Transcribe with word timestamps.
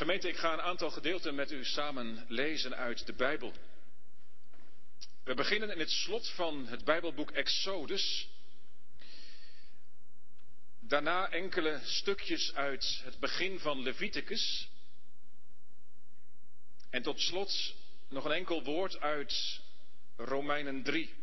Gemeente, 0.00 0.28
ik 0.28 0.36
ga 0.36 0.52
een 0.52 0.60
aantal 0.60 0.90
gedeelten 0.90 1.34
met 1.34 1.50
u 1.50 1.64
samen 1.64 2.24
lezen 2.28 2.76
uit 2.76 3.06
de 3.06 3.12
Bijbel. 3.12 3.52
We 5.24 5.34
beginnen 5.34 5.70
in 5.70 5.78
het 5.78 5.90
slot 5.90 6.28
van 6.28 6.66
het 6.66 6.84
Bijbelboek 6.84 7.30
Exodus. 7.30 8.28
Daarna 10.80 11.30
enkele 11.30 11.80
stukjes 11.84 12.54
uit 12.54 13.00
het 13.04 13.18
begin 13.18 13.58
van 13.58 13.82
Leviticus. 13.82 14.68
En 16.90 17.02
tot 17.02 17.20
slot 17.20 17.74
nog 18.08 18.24
een 18.24 18.32
enkel 18.32 18.62
woord 18.62 19.00
uit 19.00 19.60
Romeinen 20.16 20.82
3. 20.82 21.19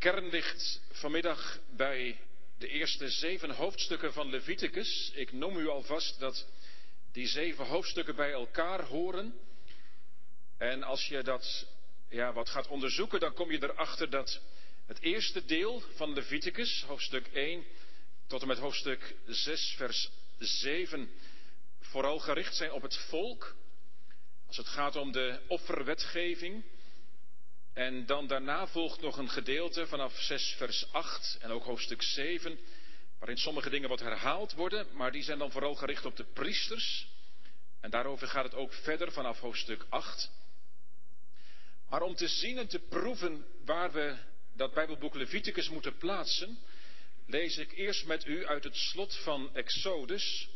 Kern 0.00 0.28
ligt 0.28 0.80
vanmiddag 0.90 1.58
bij 1.76 2.20
de 2.58 2.68
eerste 2.68 3.08
zeven 3.08 3.50
hoofdstukken 3.50 4.12
van 4.12 4.30
Leviticus. 4.30 5.10
Ik 5.14 5.32
noem 5.32 5.56
u 5.56 5.68
alvast 5.68 6.18
dat 6.18 6.46
die 7.12 7.26
zeven 7.26 7.66
hoofdstukken 7.66 8.16
bij 8.16 8.32
elkaar 8.32 8.84
horen. 8.84 9.34
En 10.58 10.82
als 10.82 11.06
je 11.06 11.22
dat 11.22 11.66
ja, 12.08 12.32
wat 12.32 12.48
gaat 12.48 12.68
onderzoeken, 12.68 13.20
dan 13.20 13.34
kom 13.34 13.50
je 13.50 13.62
erachter 13.62 14.10
dat 14.10 14.40
het 14.86 15.00
eerste 15.00 15.44
deel 15.44 15.82
van 15.94 16.12
Leviticus, 16.12 16.82
hoofdstuk 16.86 17.26
1 17.26 17.64
tot 18.26 18.42
en 18.42 18.48
met 18.48 18.58
hoofdstuk 18.58 19.16
6, 19.26 19.74
vers 19.76 20.10
7, 20.38 21.10
vooral 21.80 22.18
gericht 22.18 22.56
zijn 22.56 22.72
op 22.72 22.82
het 22.82 22.96
volk. 22.96 23.56
Als 24.46 24.56
het 24.56 24.68
gaat 24.68 24.96
om 24.96 25.12
de 25.12 25.40
offerwetgeving. 25.46 26.64
En 27.72 28.06
dan 28.06 28.26
daarna 28.26 28.66
volgt 28.66 29.00
nog 29.00 29.16
een 29.16 29.30
gedeelte 29.30 29.86
vanaf 29.86 30.20
6 30.20 30.54
vers 30.56 30.92
8 30.92 31.38
en 31.40 31.50
ook 31.50 31.64
hoofdstuk 31.64 32.02
7, 32.02 32.58
waarin 33.18 33.38
sommige 33.38 33.70
dingen 33.70 33.88
wat 33.88 34.00
herhaald 34.00 34.52
worden, 34.52 34.86
maar 34.92 35.12
die 35.12 35.22
zijn 35.22 35.38
dan 35.38 35.50
vooral 35.50 35.74
gericht 35.74 36.04
op 36.04 36.16
de 36.16 36.24
priesters. 36.24 37.08
En 37.80 37.90
daarover 37.90 38.28
gaat 38.28 38.44
het 38.44 38.54
ook 38.54 38.72
verder 38.72 39.12
vanaf 39.12 39.40
hoofdstuk 39.40 39.86
8. 39.88 40.30
Maar 41.88 42.02
om 42.02 42.14
te 42.14 42.28
zien 42.28 42.58
en 42.58 42.68
te 42.68 42.78
proeven 42.78 43.44
waar 43.64 43.92
we 43.92 44.16
dat 44.56 44.74
Bijbelboek 44.74 45.14
Leviticus 45.14 45.68
moeten 45.68 45.96
plaatsen, 45.96 46.58
lees 47.26 47.56
ik 47.56 47.72
eerst 47.72 48.06
met 48.06 48.26
u 48.26 48.46
uit 48.46 48.64
het 48.64 48.76
slot 48.76 49.16
van 49.16 49.54
Exodus, 49.54 50.48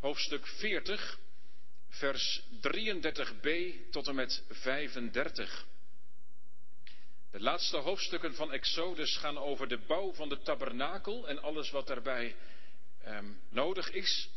hoofdstuk 0.00 0.46
40, 0.46 1.18
vers 1.88 2.42
33b 2.56 3.50
tot 3.90 4.08
en 4.08 4.14
met 4.14 4.42
35. 4.48 5.66
De 7.30 7.40
laatste 7.40 7.76
hoofdstukken 7.76 8.34
van 8.34 8.52
Exodus 8.52 9.16
gaan 9.16 9.38
over 9.38 9.68
de 9.68 9.78
bouw 9.78 10.12
van 10.12 10.28
de 10.28 10.42
tabernakel 10.42 11.28
en 11.28 11.42
alles 11.42 11.70
wat 11.70 11.86
daarbij 11.86 12.36
eh, 13.02 13.18
nodig 13.48 13.90
is. 13.90 14.28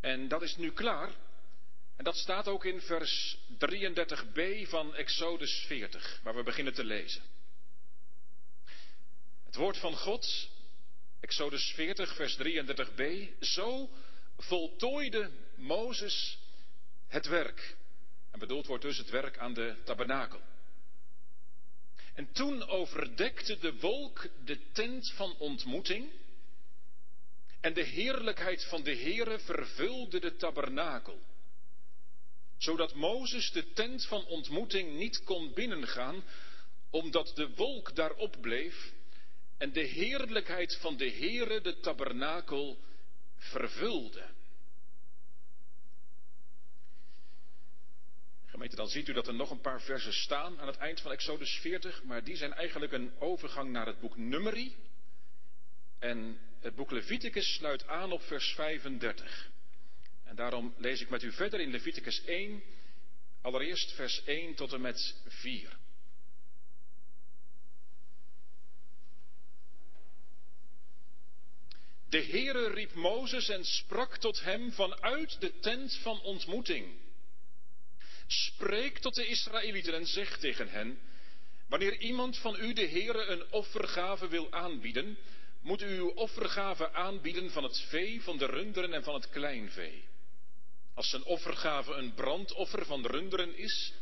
En 0.00 0.28
dat 0.28 0.42
is 0.42 0.56
nu 0.56 0.72
klaar. 0.72 1.10
En 1.96 2.04
dat 2.04 2.16
staat 2.16 2.48
ook 2.48 2.64
in 2.64 2.80
vers 2.80 3.38
33b 3.52 4.68
van 4.68 4.94
Exodus 4.94 5.64
40, 5.66 6.20
waar 6.22 6.34
we 6.34 6.42
beginnen 6.42 6.74
te 6.74 6.84
lezen. 6.84 7.22
Het 9.44 9.54
woord 9.54 9.78
van 9.78 9.96
God, 9.96 10.48
Exodus 11.20 11.72
40, 11.74 12.14
vers 12.14 12.38
33b, 12.38 13.02
zo 13.40 13.90
voltooide 14.36 15.30
Mozes 15.56 16.38
het 17.08 17.26
werk. 17.26 17.76
En 18.30 18.38
bedoeld 18.38 18.66
wordt 18.66 18.82
dus 18.82 18.98
het 18.98 19.10
werk 19.10 19.38
aan 19.38 19.54
de 19.54 19.76
tabernakel. 19.84 20.40
En 22.14 22.32
toen 22.32 22.68
overdekte 22.68 23.58
de 23.58 23.78
wolk 23.78 24.28
de 24.44 24.58
tent 24.72 25.12
van 25.12 25.36
ontmoeting. 25.38 26.10
En 27.60 27.74
de 27.74 27.82
heerlijkheid 27.82 28.64
van 28.64 28.82
de 28.82 28.96
Heere 28.96 29.38
vervulde 29.38 30.20
de 30.20 30.36
tabernakel. 30.36 31.18
Zodat 32.58 32.94
Mozes 32.94 33.50
de 33.50 33.72
tent 33.72 34.06
van 34.06 34.26
ontmoeting 34.26 34.96
niet 34.96 35.22
kon 35.24 35.52
binnengaan, 35.54 36.24
omdat 36.90 37.32
de 37.34 37.54
wolk 37.54 37.94
daarop 37.94 38.36
bleef 38.40 38.92
en 39.58 39.72
de 39.72 39.80
heerlijkheid 39.80 40.76
van 40.80 40.96
de 40.96 41.10
Heere 41.10 41.60
de 41.60 41.80
tabernakel 41.80 42.78
vervulde. 43.36 44.33
Dan 48.54 48.88
ziet 48.88 49.08
u 49.08 49.12
dat 49.12 49.26
er 49.26 49.34
nog 49.34 49.50
een 49.50 49.60
paar 49.60 49.80
versen 49.80 50.12
staan 50.12 50.60
aan 50.60 50.66
het 50.66 50.76
eind 50.76 51.00
van 51.00 51.12
Exodus 51.12 51.58
40, 51.60 52.02
maar 52.04 52.24
die 52.24 52.36
zijn 52.36 52.52
eigenlijk 52.52 52.92
een 52.92 53.12
overgang 53.18 53.70
naar 53.70 53.86
het 53.86 54.00
boek 54.00 54.16
Numeri. 54.16 54.76
En 55.98 56.38
het 56.60 56.74
boek 56.74 56.90
Leviticus 56.90 57.54
sluit 57.54 57.86
aan 57.86 58.12
op 58.12 58.22
vers 58.22 58.54
35. 58.54 59.50
En 60.24 60.36
daarom 60.36 60.74
lees 60.76 61.00
ik 61.00 61.08
met 61.08 61.22
u 61.22 61.32
verder 61.32 61.60
in 61.60 61.70
Leviticus 61.70 62.24
1, 62.24 62.62
allereerst 63.42 63.92
vers 63.92 64.24
1 64.24 64.54
tot 64.54 64.72
en 64.72 64.80
met 64.80 65.16
4. 65.26 65.76
De 72.08 72.24
Heere 72.24 72.68
riep 72.68 72.94
Mozes 72.94 73.48
en 73.48 73.64
sprak 73.64 74.16
tot 74.16 74.42
hem 74.42 74.72
vanuit 74.72 75.40
de 75.40 75.58
tent 75.58 75.96
van 75.96 76.20
ontmoeting. 76.20 77.02
Spreek 78.26 78.98
tot 78.98 79.14
de 79.14 79.26
Israëlieten 79.26 79.94
en 79.94 80.06
zeg 80.06 80.38
tegen 80.38 80.68
hen, 80.68 80.98
wanneer 81.68 81.98
iemand 81.98 82.38
van 82.38 82.56
u 82.60 82.72
de 82.72 82.88
Heere 82.88 83.24
een 83.24 83.52
offergave 83.52 84.28
wil 84.28 84.52
aanbieden, 84.52 85.18
moet 85.60 85.82
u 85.82 85.86
uw 85.86 86.08
offergave 86.08 86.92
aanbieden 86.92 87.50
van 87.50 87.62
het 87.62 87.80
vee, 87.88 88.22
van 88.22 88.38
de 88.38 88.46
runderen 88.46 88.92
en 88.92 89.02
van 89.02 89.14
het 89.14 89.28
kleinvee. 89.28 90.04
Als 90.94 91.10
zijn 91.10 91.24
offergave 91.24 91.92
een 91.92 92.14
brandoffer 92.14 92.86
van 92.86 93.06
runderen 93.06 93.56
is, 93.56 93.92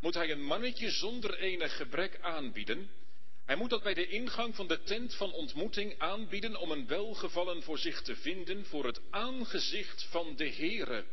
moet 0.00 0.14
hij 0.14 0.30
een 0.30 0.44
mannetje 0.44 0.90
zonder 0.90 1.38
enig 1.38 1.76
gebrek 1.76 2.18
aanbieden. 2.20 2.90
Hij 3.44 3.56
moet 3.56 3.70
dat 3.70 3.82
bij 3.82 3.94
de 3.94 4.08
ingang 4.08 4.54
van 4.54 4.68
de 4.68 4.82
tent 4.82 5.14
van 5.14 5.32
ontmoeting 5.32 5.98
aanbieden 5.98 6.56
om 6.56 6.70
een 6.70 6.86
welgevallen 6.86 7.62
voor 7.62 7.78
zich 7.78 8.02
te 8.02 8.16
vinden 8.16 8.64
voor 8.64 8.86
het 8.86 9.00
aangezicht 9.10 10.06
van 10.10 10.36
de 10.36 10.48
Heere. 10.48 11.04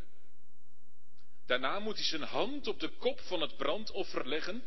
Daarna 1.45 1.79
moet 1.79 1.95
hij 1.95 2.05
zijn 2.05 2.21
hand 2.21 2.67
op 2.67 2.79
de 2.79 2.89
kop 2.89 3.19
van 3.19 3.41
het 3.41 3.57
brandoffer 3.57 4.27
leggen, 4.27 4.63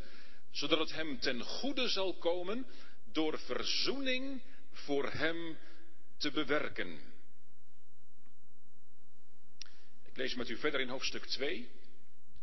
zodat 0.50 0.78
het 0.78 0.92
hem 0.92 1.20
ten 1.20 1.42
goede 1.42 1.88
zal 1.88 2.14
komen 2.14 2.66
door 3.12 3.38
verzoening 3.38 4.42
voor 4.72 5.10
hem 5.10 5.58
te 6.16 6.30
bewerken. 6.30 7.00
Ik 10.04 10.16
lees 10.16 10.34
met 10.34 10.48
u 10.48 10.58
verder 10.58 10.80
in 10.80 10.88
hoofdstuk 10.88 11.24
2, 11.26 11.70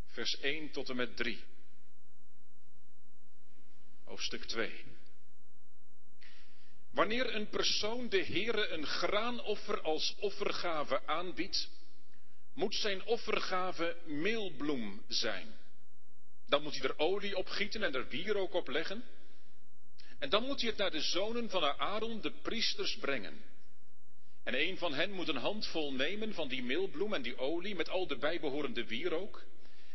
vers 0.05 0.39
1 0.39 0.71
tot 0.71 0.89
en 0.89 0.95
met 0.95 1.17
3. 1.17 1.43
Hoofdstuk 4.03 4.43
2. 4.43 4.83
Wanneer 6.91 7.35
een 7.35 7.49
persoon 7.49 8.09
de 8.09 8.23
Heere 8.23 8.67
een 8.67 8.85
graanoffer 8.85 9.81
als 9.81 10.15
offergave 10.19 11.07
aanbiedt, 11.07 11.69
moet 12.55 12.75
zijn 12.75 13.05
offergave 13.05 13.95
meelbloem 14.05 15.03
zijn. 15.07 15.55
Dan 16.47 16.63
moet 16.63 16.77
hij 16.79 16.89
er 16.89 16.99
olie 16.99 17.37
op 17.37 17.47
gieten 17.47 17.83
en 17.83 17.93
er 17.93 18.07
wierook 18.07 18.53
op 18.53 18.67
leggen. 18.67 19.03
En 20.19 20.29
dan 20.29 20.43
moet 20.43 20.61
hij 20.61 20.69
het 20.69 20.79
naar 20.79 20.91
de 20.91 21.01
zonen 21.01 21.49
van 21.49 21.63
Aaron, 21.63 22.21
de 22.21 22.31
priesters, 22.31 22.97
brengen. 22.97 23.43
En 24.43 24.61
een 24.61 24.77
van 24.77 24.93
hen 24.93 25.11
moet 25.11 25.27
een 25.27 25.35
handvol 25.35 25.93
nemen 25.93 26.33
van 26.33 26.47
die 26.47 26.63
meelbloem 26.63 27.13
en 27.13 27.21
die 27.21 27.37
olie 27.37 27.75
met 27.75 27.89
al 27.89 28.07
de 28.07 28.17
bijbehorende 28.17 28.85
wierook. 28.85 29.43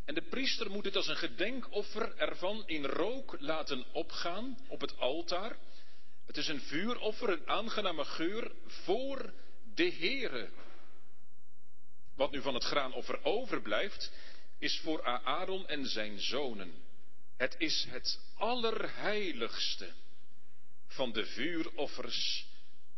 En 0.05 0.13
de 0.13 0.21
priester 0.21 0.71
moet 0.71 0.85
het 0.85 0.95
als 0.95 1.07
een 1.07 1.15
gedenkoffer 1.15 2.17
ervan 2.17 2.63
in 2.65 2.85
rook 2.85 3.35
laten 3.39 3.85
opgaan 3.91 4.57
op 4.67 4.81
het 4.81 4.97
altaar. 4.97 5.57
Het 6.25 6.37
is 6.37 6.47
een 6.47 6.61
vuuroffer, 6.61 7.29
een 7.29 7.47
aangename 7.47 8.05
geur 8.05 8.51
voor 8.65 9.33
de 9.73 9.91
Heere. 9.91 10.49
Wat 12.21 12.31
nu 12.31 12.41
van 12.41 12.53
het 12.53 12.63
graanoffer 12.63 13.23
overblijft, 13.23 14.11
is 14.57 14.79
voor 14.79 15.03
Aaron 15.03 15.67
en 15.67 15.85
zijn 15.85 16.19
zonen. 16.19 16.83
Het 17.37 17.55
is 17.57 17.85
het 17.89 18.19
allerheiligste 18.35 19.93
van 20.87 21.11
de 21.11 21.25
vuuroffers 21.25 22.47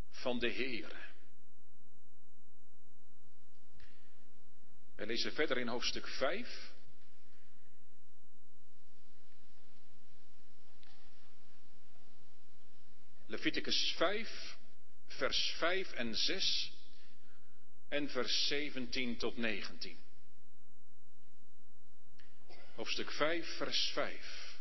van 0.10 0.40
de 0.40 0.52
Heere. 0.52 1.02
Wij 4.96 5.06
lezen 5.06 5.34
verder 5.34 5.58
in 5.58 5.68
hoofdstuk 5.68 6.08
5. 6.08 6.72
Leviticus 13.26 13.94
5, 13.98 14.58
vers 15.08 15.54
5 15.58 15.92
en 15.92 16.16
6 16.16 16.73
en 17.94 18.10
vers 18.10 18.48
17 18.48 19.18
tot 19.18 19.38
19. 19.38 19.98
hoofdstuk 22.76 23.12
5, 23.12 23.58
vers 23.58 23.92
5. 23.94 24.60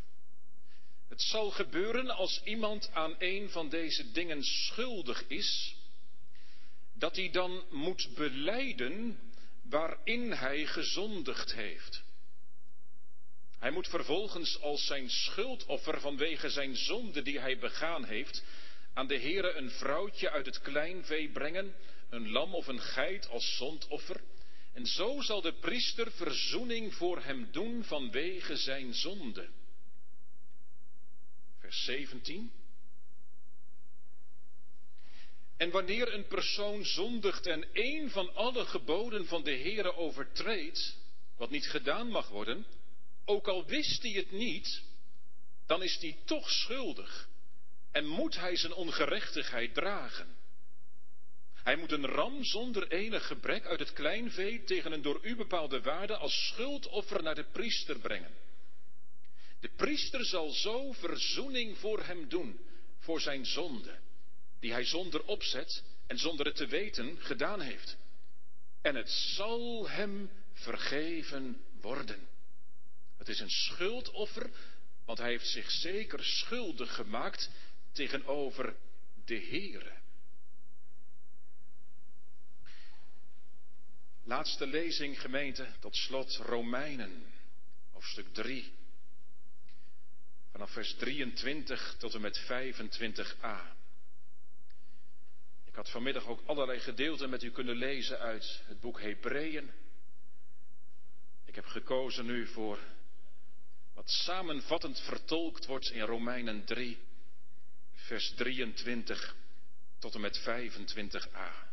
Het 1.09 1.23
zal 1.23 1.51
gebeuren 1.51 2.11
als 2.11 2.41
iemand 2.45 2.91
aan 2.93 3.15
een 3.19 3.51
van 3.51 3.69
deze 3.69 4.13
dingen 4.13 4.43
schuldig 4.43 5.25
is, 5.27 5.77
dat 6.93 7.17
hij 7.17 7.31
dan 7.31 7.65
moet 7.71 8.15
beleiden 8.15 9.19
waarin 9.63 10.33
hij 10.33 10.67
gezondigd 10.67 11.55
heeft. 11.55 12.03
Hij 13.59 13.71
moet 13.71 13.89
vervolgens 13.89 14.61
als 14.61 14.87
zijn 14.87 15.11
schuldoffer 15.11 16.01
vanwege 16.01 16.51
zijn 16.51 16.77
zonde 16.77 17.23
die 17.23 17.41
hij 17.41 17.59
begaan 17.59 18.05
heeft, 18.05 18.45
aan 18.95 19.07
de 19.07 19.19
Heere 19.19 19.53
een 19.53 19.71
vrouwtje 19.71 20.31
uit 20.31 20.47
het 20.47 20.61
kleinvee 20.61 21.29
brengen, 21.29 21.75
een 22.13 22.31
lam 22.31 22.55
of 22.55 22.67
een 22.67 22.81
geit 22.81 23.29
als 23.29 23.57
zondoffer. 23.57 24.21
En 24.73 24.87
zo 24.87 25.21
zal 25.21 25.41
de 25.41 25.53
priester 25.53 26.13
verzoening 26.13 26.95
voor 26.95 27.23
hem 27.23 27.49
doen 27.53 27.85
vanwege 27.85 28.57
zijn 28.57 28.95
zonde. 28.95 29.49
Vers 31.59 31.85
17. 31.85 32.53
En 35.57 35.71
wanneer 35.71 36.15
een 36.15 36.27
persoon 36.27 36.85
zondigt 36.85 37.47
en 37.47 37.69
een 37.73 38.11
van 38.11 38.35
alle 38.35 38.65
geboden 38.65 39.27
van 39.27 39.43
de 39.43 39.57
Heere 39.57 39.95
overtreedt, 39.95 40.97
wat 41.37 41.51
niet 41.51 41.69
gedaan 41.69 42.09
mag 42.09 42.29
worden, 42.29 42.67
ook 43.25 43.49
al 43.49 43.67
wist 43.67 44.03
hij 44.03 44.13
het 44.13 44.31
niet, 44.31 44.83
dan 45.67 45.83
is 45.83 45.97
hij 46.01 46.19
toch 46.25 46.51
schuldig 46.51 47.29
en 47.91 48.07
moet 48.07 48.37
hij 48.37 48.57
zijn 48.57 48.73
ongerechtigheid 48.73 49.75
dragen. 49.75 50.42
Hij 51.63 51.77
moet 51.77 51.93
een 51.93 52.07
ram 52.07 52.45
zonder 52.45 52.89
enig 52.89 53.27
gebrek 53.27 53.67
uit 53.67 53.79
het 53.79 53.93
kleinvee 53.93 54.65
tegen 54.65 54.93
een 54.93 55.03
door 55.03 55.21
u 55.23 55.37
bepaalde 55.37 55.81
waarde 55.81 56.17
als 56.17 56.47
schuldoffer 56.47 57.23
naar 57.23 57.35
de 57.35 57.45
priester 57.53 57.99
brengen. 57.99 58.35
De 59.61 59.71
priester 59.77 60.25
zal 60.25 60.51
zo 60.51 60.93
verzoening 60.93 61.79
voor 61.79 62.05
hem 62.05 62.29
doen, 62.29 62.61
voor 62.99 63.21
zijn 63.21 63.47
zonde, 63.47 63.99
die 64.61 64.73
hij 64.73 64.85
zonder 64.85 65.25
opzet 65.25 65.83
en 66.07 66.19
zonder 66.19 66.47
het 66.47 66.57
te 66.57 66.67
weten 66.67 67.17
gedaan 67.21 67.61
heeft. 67.61 67.97
En 68.83 68.95
het 68.95 69.11
zal 69.11 69.89
hem 69.89 70.31
vergeven 70.53 71.65
worden. 71.81 72.29
Het 73.17 73.29
is 73.29 73.41
een 73.41 73.51
schuldoffer, 73.51 74.51
want 75.05 75.19
hij 75.19 75.31
heeft 75.31 75.49
zich 75.49 75.71
zeker 75.71 76.25
schuldig 76.25 76.95
gemaakt 76.95 77.51
tegenover 77.93 78.77
de 79.25 79.39
Heere. 79.39 80.02
Laatste 84.25 84.67
lezing, 84.67 85.21
gemeente, 85.21 85.67
tot 85.81 85.97
slot 85.97 86.37
Romeinen, 86.37 87.33
hoofdstuk 87.91 88.27
3. 88.33 88.73
Vanaf 90.53 90.71
vers 90.71 90.95
23 90.95 91.97
tot 91.99 92.15
en 92.15 92.21
met 92.21 92.39
25a. 92.41 93.57
Ik 95.65 95.75
had 95.75 95.91
vanmiddag 95.91 96.27
ook 96.27 96.41
allerlei 96.47 96.81
gedeelten 96.81 97.31
met 97.31 97.43
u 97.43 97.51
kunnen 97.51 97.77
lezen 97.77 98.19
uit 98.19 98.63
het 98.67 98.81
boek 98.81 99.01
Hebreeën. 99.01 99.71
Ik 101.45 101.55
heb 101.55 101.67
gekozen 101.67 102.27
nu 102.27 102.47
voor 102.47 102.79
wat 103.95 104.11
samenvattend 104.11 105.01
vertolkt 105.01 105.67
wordt 105.67 105.91
in 105.91 106.03
Romeinen 106.03 106.65
3, 106.65 106.99
vers 107.95 108.33
23 108.35 109.37
tot 109.99 110.15
en 110.15 110.21
met 110.21 110.41
25a. 110.41 111.72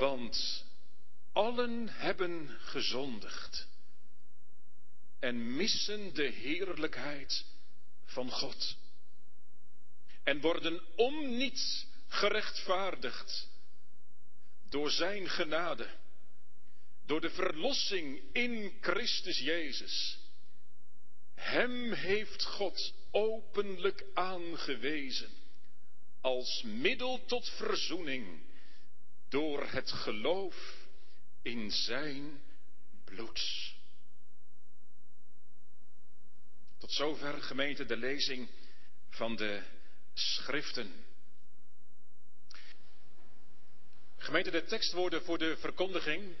Want 0.00 0.64
allen 1.32 1.88
hebben 1.88 2.48
gezondigd 2.60 3.68
en 5.18 5.56
missen 5.56 6.14
de 6.14 6.22
heerlijkheid 6.22 7.44
van 8.04 8.30
God. 8.30 8.76
En 10.22 10.40
worden 10.40 10.82
om 10.96 11.36
niets 11.36 11.86
gerechtvaardigd 12.08 13.48
door 14.68 14.90
Zijn 14.90 15.28
genade, 15.28 15.88
door 17.06 17.20
de 17.20 17.30
verlossing 17.30 18.22
in 18.32 18.78
Christus 18.80 19.38
Jezus. 19.38 20.18
Hem 21.34 21.92
heeft 21.92 22.44
God 22.44 22.94
openlijk 23.10 24.04
aangewezen 24.14 25.30
als 26.20 26.62
middel 26.62 27.24
tot 27.24 27.48
verzoening 27.48 28.48
door 29.30 29.66
het 29.66 29.92
geloof 29.92 30.86
in 31.42 31.70
Zijn 31.70 32.42
bloed. 33.04 33.74
Tot 36.78 36.92
zover 36.92 37.42
gemeente 37.42 37.84
de 37.84 37.96
lezing 37.96 38.48
van 39.08 39.36
de 39.36 39.62
schriften. 40.14 41.04
Gemeente, 44.16 44.50
de 44.50 44.64
tekstwoorden 44.64 45.22
voor 45.22 45.38
de 45.38 45.56
verkondiging 45.56 46.36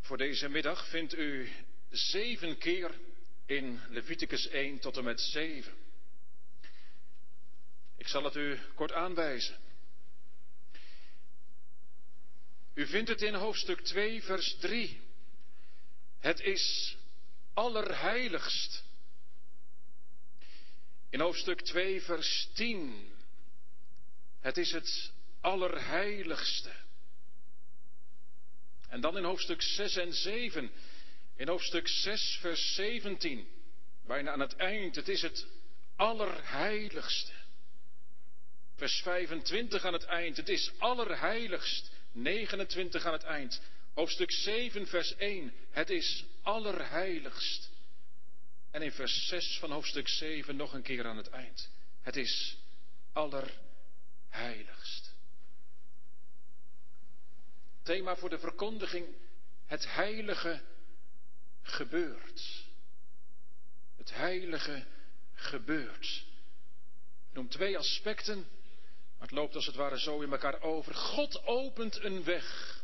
voor 0.00 0.16
deze 0.16 0.48
middag 0.48 0.88
vindt 0.88 1.14
u 1.14 1.52
zeven 1.90 2.58
keer 2.58 2.98
in 3.46 3.80
Leviticus 3.88 4.48
1 4.48 4.78
tot 4.78 4.96
en 4.96 5.04
met 5.04 5.20
7. 5.20 5.72
Ik 7.96 8.08
zal 8.08 8.24
het 8.24 8.36
u 8.36 8.58
kort 8.74 8.92
aanwijzen. 8.92 9.56
U 12.74 12.86
vindt 12.86 13.08
het 13.08 13.22
in 13.22 13.34
hoofdstuk 13.34 13.80
2, 13.80 14.22
vers 14.22 14.56
3. 14.60 15.00
Het 16.18 16.40
is 16.40 16.96
allerheiligst. 17.54 18.84
In 21.10 21.20
hoofdstuk 21.20 21.60
2, 21.60 22.02
vers 22.02 22.48
10. 22.54 23.12
Het 24.40 24.56
is 24.56 24.72
het 24.72 25.12
allerheiligste. 25.40 26.72
En 28.88 29.00
dan 29.00 29.16
in 29.16 29.24
hoofdstuk 29.24 29.62
6 29.62 29.96
en 29.96 30.12
7. 30.12 30.70
In 31.36 31.48
hoofdstuk 31.48 31.88
6, 31.88 32.38
vers 32.40 32.74
17. 32.74 33.48
Bijna 34.06 34.32
aan 34.32 34.40
het 34.40 34.56
eind. 34.56 34.96
Het 34.96 35.08
is 35.08 35.22
het 35.22 35.46
allerheiligste. 35.96 37.32
Vers 38.76 39.00
25 39.02 39.84
aan 39.84 39.92
het 39.92 40.04
eind. 40.04 40.36
Het 40.36 40.48
is 40.48 40.70
allerheiligst. 40.78 41.90
29 42.12 43.04
aan 43.04 43.12
het 43.12 43.22
eind. 43.22 43.60
Hoofdstuk 43.94 44.32
7, 44.32 44.86
vers 44.86 45.16
1. 45.16 45.52
Het 45.70 45.90
is 45.90 46.24
allerheiligst. 46.42 47.70
En 48.70 48.82
in 48.82 48.92
vers 48.92 49.26
6 49.26 49.58
van 49.58 49.70
hoofdstuk 49.70 50.08
7 50.08 50.56
nog 50.56 50.72
een 50.72 50.82
keer 50.82 51.06
aan 51.06 51.16
het 51.16 51.28
eind. 51.28 51.70
Het 52.00 52.16
is 52.16 52.56
allerheiligst. 53.12 55.14
Thema 57.82 58.16
voor 58.16 58.30
de 58.30 58.38
verkondiging. 58.38 59.06
Het 59.66 59.94
heilige 59.94 60.62
gebeurt. 61.62 62.64
Het 63.96 64.14
heilige 64.14 64.86
gebeurt. 65.34 66.24
Ik 67.28 67.36
noem 67.36 67.48
twee 67.48 67.78
aspecten 67.78 68.46
maar 69.20 69.28
het 69.28 69.38
loopt 69.38 69.54
als 69.54 69.66
het 69.66 69.74
ware 69.74 69.98
zo 69.98 70.20
in 70.20 70.32
elkaar 70.32 70.62
over. 70.62 70.94
God 70.94 71.46
opent 71.46 72.04
een 72.04 72.24
weg. 72.24 72.80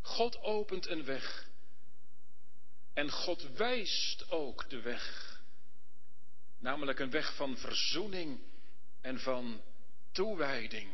God 0.00 0.42
opent 0.42 0.88
een 0.88 1.04
weg. 1.04 1.48
En 2.92 3.10
God 3.10 3.56
wijst 3.56 4.30
ook 4.30 4.70
de 4.70 4.80
weg. 4.80 5.36
Namelijk 6.58 6.98
een 6.98 7.10
weg 7.10 7.36
van 7.36 7.56
verzoening 7.56 8.40
en 9.00 9.20
van 9.20 9.62
toewijding. 10.12 10.90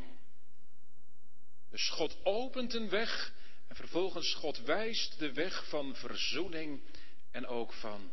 Dus 1.70 1.88
God 1.90 2.16
opent 2.24 2.74
een 2.74 2.88
weg 2.88 3.32
en 3.68 3.76
vervolgens 3.76 4.34
God 4.34 4.58
wijst 4.58 5.18
de 5.18 5.32
weg 5.32 5.68
van 5.68 5.96
verzoening 5.96 6.82
en 7.30 7.46
ook 7.46 7.72
van 7.72 8.12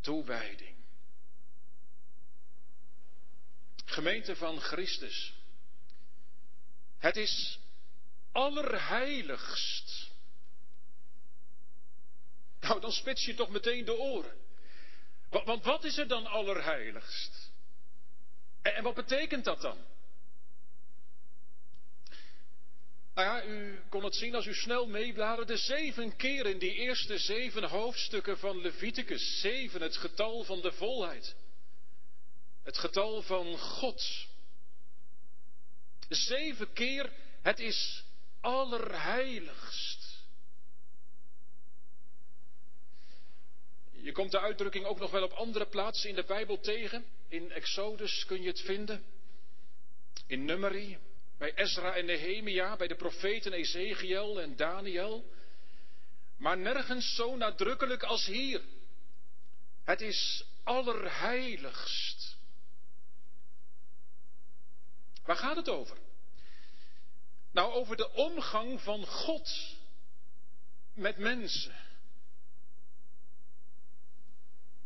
toewijding. 0.00 0.76
Gemeente 3.84 4.36
van 4.36 4.60
Christus. 4.60 5.33
Het 7.04 7.16
is 7.16 7.58
allerheiligst. 8.32 10.10
Nou, 12.60 12.80
dan 12.80 12.92
spits 12.92 13.24
je 13.24 13.34
toch 13.34 13.48
meteen 13.48 13.84
de 13.84 13.98
oren. 13.98 14.36
Want 15.30 15.64
wat 15.64 15.84
is 15.84 15.98
er 15.98 16.08
dan 16.08 16.26
allerheiligst? 16.26 17.50
En 18.62 18.82
wat 18.82 18.94
betekent 18.94 19.44
dat 19.44 19.60
dan? 19.60 19.78
Nou 23.14 23.28
ja, 23.28 23.44
u 23.44 23.80
kon 23.88 24.04
het 24.04 24.14
zien 24.14 24.34
als 24.34 24.46
u 24.46 24.54
snel 24.54 24.86
meebladerde. 24.86 25.56
Zeven 25.56 26.16
keer 26.16 26.46
in 26.46 26.58
die 26.58 26.72
eerste 26.74 27.18
zeven 27.18 27.64
hoofdstukken 27.64 28.38
van 28.38 28.60
Leviticus. 28.60 29.40
Zeven, 29.40 29.82
het 29.82 29.96
getal 29.96 30.44
van 30.44 30.60
de 30.60 30.72
volheid. 30.72 31.36
Het 32.62 32.78
getal 32.78 33.22
van 33.22 33.58
God. 33.58 34.32
Zeven 36.14 36.72
keer, 36.72 37.12
het 37.42 37.58
is 37.58 38.04
allerheiligst. 38.40 39.94
Je 43.90 44.12
komt 44.12 44.30
de 44.30 44.40
uitdrukking 44.40 44.84
ook 44.84 44.98
nog 44.98 45.10
wel 45.10 45.22
op 45.22 45.32
andere 45.32 45.66
plaatsen 45.66 46.08
in 46.08 46.14
de 46.14 46.24
Bijbel 46.24 46.60
tegen. 46.60 47.04
In 47.28 47.50
Exodus 47.50 48.24
kun 48.26 48.42
je 48.42 48.48
het 48.48 48.60
vinden. 48.60 49.04
In 50.26 50.44
Numeri, 50.44 50.98
bij 51.38 51.54
Ezra 51.54 51.94
en 51.94 52.04
Nehemia, 52.04 52.76
bij 52.76 52.86
de 52.86 52.96
profeten 52.96 53.52
Ezekiel 53.52 54.40
en 54.40 54.56
Daniel. 54.56 55.32
Maar 56.36 56.58
nergens 56.58 57.14
zo 57.14 57.36
nadrukkelijk 57.36 58.02
als 58.02 58.26
hier. 58.26 58.60
Het 59.84 60.00
is 60.00 60.44
allerheiligst. 60.62 62.36
Waar 65.24 65.36
gaat 65.36 65.56
het 65.56 65.68
over? 65.68 65.96
Nou, 67.54 67.72
over 67.72 67.96
de 67.96 68.10
omgang 68.12 68.80
van 68.80 69.06
God 69.06 69.76
met 70.94 71.18
mensen. 71.18 71.74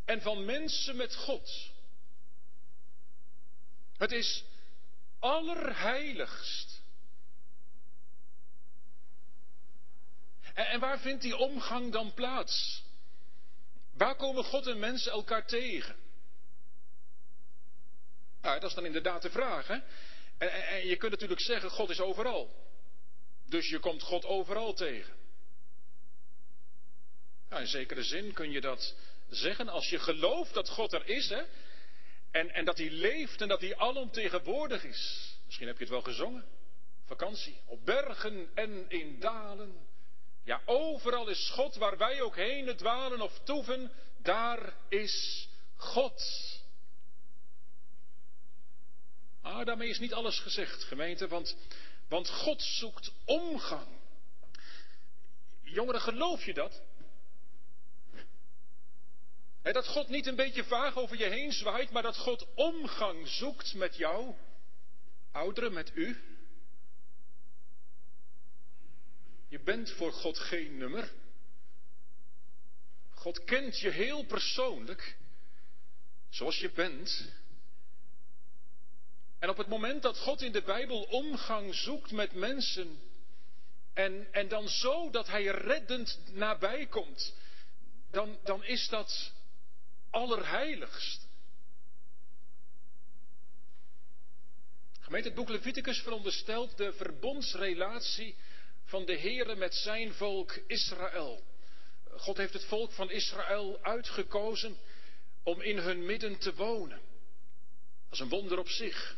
En 0.04 0.22
van 0.22 0.44
mensen 0.44 0.96
met 0.96 1.14
God. 1.14 1.70
Het 3.96 4.12
is 4.12 4.44
allerheiligst. 5.18 6.80
En, 10.54 10.80
waar 10.80 11.00
vindt 11.00 11.22
die 11.22 11.36
omgang 11.36 11.92
dan 11.92 12.14
plaats? 12.14 12.84
Waar 13.92 14.16
komen 14.16 14.44
God 14.44 14.66
en 14.66 14.78
mensen 14.78 15.12
elkaar 15.12 15.46
tegen? 15.46 15.96
Nou, 18.40 18.60
dat 18.60 18.68
is 18.68 18.76
dan 18.76 18.86
inderdaad 18.86 19.22
de 19.22 19.30
vraag. 19.30 19.66
Hè? 19.66 19.78
En, 20.38 20.86
je 20.86 20.96
kunt 20.96 21.12
natuurlijk 21.12 21.40
zeggen, 21.40 21.70
God 21.70 21.90
is 21.90 22.00
overal. 22.00 22.66
Dus 23.46 23.68
je 23.68 23.78
komt 23.78 24.02
God 24.02 24.24
overal 24.24 24.74
tegen. 24.74 25.16
Nou, 27.48 27.62
in 27.62 27.68
zekere 27.68 28.02
zin 28.02 28.32
kun 28.32 28.50
je 28.50 28.60
dat 28.60 28.94
zeggen 29.28 29.68
als 29.68 29.88
je 29.88 29.98
gelooft 29.98 30.54
dat 30.54 30.68
God 30.68 30.92
er 30.92 31.08
is. 31.08 31.28
Hè? 31.28 31.42
En, 32.30 32.50
en 32.50 32.64
dat 32.64 32.78
hij 32.78 32.90
leeft 32.90 33.40
en 33.40 33.48
dat 33.48 33.60
hij 33.60 33.76
alomtegenwoordig 33.76 34.84
is. 34.84 35.32
Misschien 35.44 35.66
heb 35.66 35.76
je 35.76 35.82
het 35.82 35.92
wel 35.92 36.02
gezongen. 36.02 36.44
Vakantie. 37.06 37.60
Op 37.66 37.84
bergen 37.84 38.50
en 38.54 38.84
in 38.88 39.20
dalen. 39.20 39.86
Ja, 40.44 40.60
overal 40.64 41.28
is 41.28 41.50
God 41.50 41.76
waar 41.76 41.98
wij 41.98 42.22
ook 42.22 42.36
heen 42.36 42.76
dwalen 42.76 43.20
of 43.20 43.40
toeven. 43.44 43.92
Daar 44.22 44.74
is 44.88 45.48
God. 45.76 46.22
Maar 49.42 49.64
daarmee 49.64 49.88
is 49.88 49.98
niet 49.98 50.14
alles 50.14 50.38
gezegd, 50.40 50.84
gemeente, 50.84 51.28
want, 51.28 51.56
want 52.08 52.28
God 52.28 52.62
zoekt 52.62 53.12
omgang. 53.24 53.86
Jongeren, 55.62 56.00
geloof 56.00 56.44
je 56.44 56.54
dat? 56.54 56.82
dat 59.72 59.86
God 59.86 60.08
niet 60.08 60.26
een 60.26 60.36
beetje 60.36 60.64
vaag 60.64 60.96
over 60.96 61.18
je 61.18 61.24
heen 61.24 61.52
zwaait, 61.52 61.90
maar 61.90 62.02
dat 62.02 62.16
God 62.16 62.46
omgang 62.54 63.28
zoekt 63.28 63.74
met 63.74 63.96
jou, 63.96 64.34
ouderen, 65.32 65.72
met 65.72 65.90
u. 65.94 66.22
Je 69.48 69.60
bent 69.60 69.90
voor 69.90 70.12
God 70.12 70.38
geen 70.38 70.76
nummer. 70.76 71.12
God 73.10 73.44
kent 73.44 73.78
je 73.78 73.90
heel 73.90 74.24
persoonlijk, 74.24 75.16
zoals 76.28 76.58
je 76.58 76.70
bent. 76.70 77.32
En 79.38 79.48
op 79.48 79.56
het 79.56 79.68
moment 79.68 80.02
dat 80.02 80.18
God 80.18 80.42
in 80.42 80.52
de 80.52 80.62
Bijbel 80.62 81.02
omgang 81.02 81.74
zoekt 81.74 82.12
met 82.12 82.32
mensen, 82.32 83.00
en, 83.94 84.32
en 84.32 84.48
dan 84.48 84.68
zo 84.68 85.10
dat 85.10 85.26
Hij 85.26 85.44
reddend 85.44 86.20
nabij 86.32 86.86
komt, 86.86 87.34
dan, 88.10 88.38
dan 88.44 88.64
is 88.64 88.88
dat 88.88 89.32
allerheiligst. 90.10 91.26
Gemeente, 95.00 95.28
het 95.28 95.36
boek 95.36 95.48
Leviticus 95.48 95.98
veronderstelt 95.98 96.76
de 96.76 96.92
verbondsrelatie 96.92 98.36
van 98.84 99.04
de 99.04 99.18
Heere 99.18 99.54
met 99.54 99.74
zijn 99.74 100.14
volk 100.14 100.52
Israël. 100.66 101.42
God 102.10 102.36
heeft 102.36 102.52
het 102.52 102.64
volk 102.64 102.92
van 102.92 103.10
Israël 103.10 103.78
uitgekozen 103.82 104.76
om 105.42 105.60
in 105.60 105.78
hun 105.78 106.06
midden 106.06 106.38
te 106.38 106.54
wonen. 106.54 107.00
Dat 108.04 108.12
is 108.12 108.18
een 108.18 108.28
wonder 108.28 108.58
op 108.58 108.68
zich. 108.68 109.16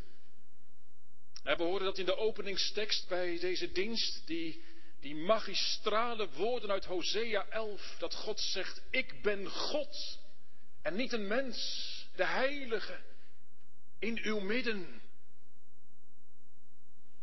We 1.43 1.63
horen 1.63 1.85
dat 1.85 1.99
in 1.99 2.05
de 2.05 2.17
openingstekst 2.17 3.09
bij 3.09 3.39
deze 3.39 3.73
dienst, 3.73 4.27
die, 4.27 4.63
die 5.01 5.15
magistrale 5.15 6.29
woorden 6.29 6.71
uit 6.71 6.85
Hosea 6.85 7.47
11, 7.49 7.97
dat 7.99 8.15
God 8.15 8.41
zegt, 8.41 8.83
ik 8.91 9.23
ben 9.23 9.47
God 9.49 10.19
en 10.83 10.97
niet 10.97 11.13
een 11.13 11.27
mens, 11.27 11.87
de 12.17 12.27
heilige, 12.27 13.01
in 13.99 14.19
uw 14.23 14.41
midden. 14.41 15.03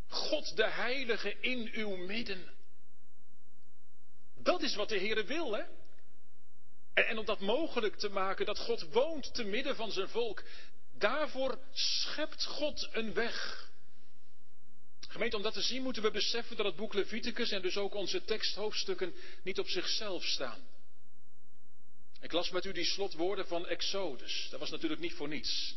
God 0.08 0.56
de 0.56 0.70
heilige 0.70 1.40
in 1.40 1.70
uw 1.74 1.96
midden. 1.96 2.56
Dat 4.36 4.62
is 4.62 4.76
wat 4.76 4.90
de 4.90 4.98
Heer 4.98 5.26
wil, 5.26 5.54
hè? 5.54 5.64
En, 6.94 7.08
en 7.08 7.18
om 7.18 7.26
dat 7.26 7.40
mogelijk 7.40 7.96
te 7.96 8.10
maken, 8.10 8.46
dat 8.46 8.60
God 8.60 8.82
woont 8.82 9.34
te 9.34 9.44
midden 9.44 9.76
van 9.76 9.92
zijn 9.92 10.10
volk, 10.10 10.44
daarvoor 10.94 11.60
schept 11.74 12.46
God 12.46 12.90
een 12.92 13.14
weg. 13.14 13.70
Gemeente, 15.08 15.36
om 15.36 15.42
dat 15.42 15.54
te 15.54 15.62
zien 15.62 15.84
moeten 15.84 16.02
we 16.02 16.12
beseffen 16.12 16.58
dat 16.58 16.66
het 16.66 16.76
boek 16.76 16.94
Leviticus 16.94 17.52
en 17.52 17.62
dus 17.62 17.78
ook 17.78 17.94
onze 17.94 18.24
teksthoofdstukken 18.24 19.14
niet 19.44 19.60
op 19.60 19.68
zichzelf 19.68 20.24
staan. 20.24 20.68
Ik 22.22 22.32
las 22.32 22.50
met 22.50 22.66
u 22.66 22.72
die 22.72 22.86
slotwoorden 22.86 23.48
van 23.48 23.68
Exodus. 23.68 24.48
Dat 24.50 24.60
was 24.60 24.70
natuurlijk 24.70 25.02
niet 25.02 25.14
voor 25.14 25.28
niets. 25.28 25.76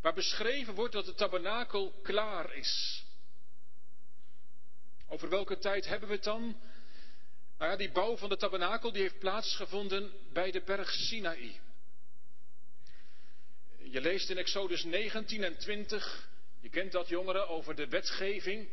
Waar 0.00 0.14
beschreven 0.14 0.74
wordt 0.74 0.92
dat 0.92 1.04
de 1.04 1.14
tabernakel 1.14 1.92
klaar 2.02 2.54
is. 2.54 3.04
Over 5.08 5.28
welke 5.28 5.58
tijd 5.58 5.86
hebben 5.86 6.08
we 6.08 6.14
het 6.14 6.24
dan? 6.24 6.60
Nou 7.58 7.70
ja, 7.70 7.76
die 7.76 7.92
bouw 7.92 8.16
van 8.16 8.28
de 8.28 8.36
tabernakel 8.36 8.92
die 8.92 9.02
heeft 9.02 9.18
plaatsgevonden 9.18 10.12
bij 10.32 10.50
de 10.50 10.62
berg 10.62 10.90
Sinaï. 10.90 11.60
Je 13.78 14.00
leest 14.00 14.30
in 14.30 14.38
Exodus 14.38 14.84
19 14.84 15.44
en 15.44 15.56
20, 15.56 16.28
je 16.62 16.68
kent 16.68 16.92
dat 16.92 17.08
jongeren, 17.08 17.48
over 17.48 17.74
de 17.74 17.88
wetgeving. 17.88 18.68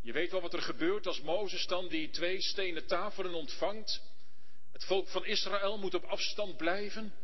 Je 0.00 0.12
weet 0.12 0.30
wel 0.30 0.40
wat 0.40 0.52
er 0.52 0.62
gebeurt 0.62 1.06
als 1.06 1.20
Mozes 1.20 1.66
dan 1.66 1.88
die 1.88 2.10
twee 2.10 2.42
stenen 2.42 2.86
tafelen 2.86 3.34
ontvangt. 3.34 4.02
Het 4.72 4.84
volk 4.84 5.08
van 5.08 5.24
Israël 5.24 5.78
moet 5.78 5.94
op 5.94 6.04
afstand 6.04 6.56
blijven. 6.56 7.14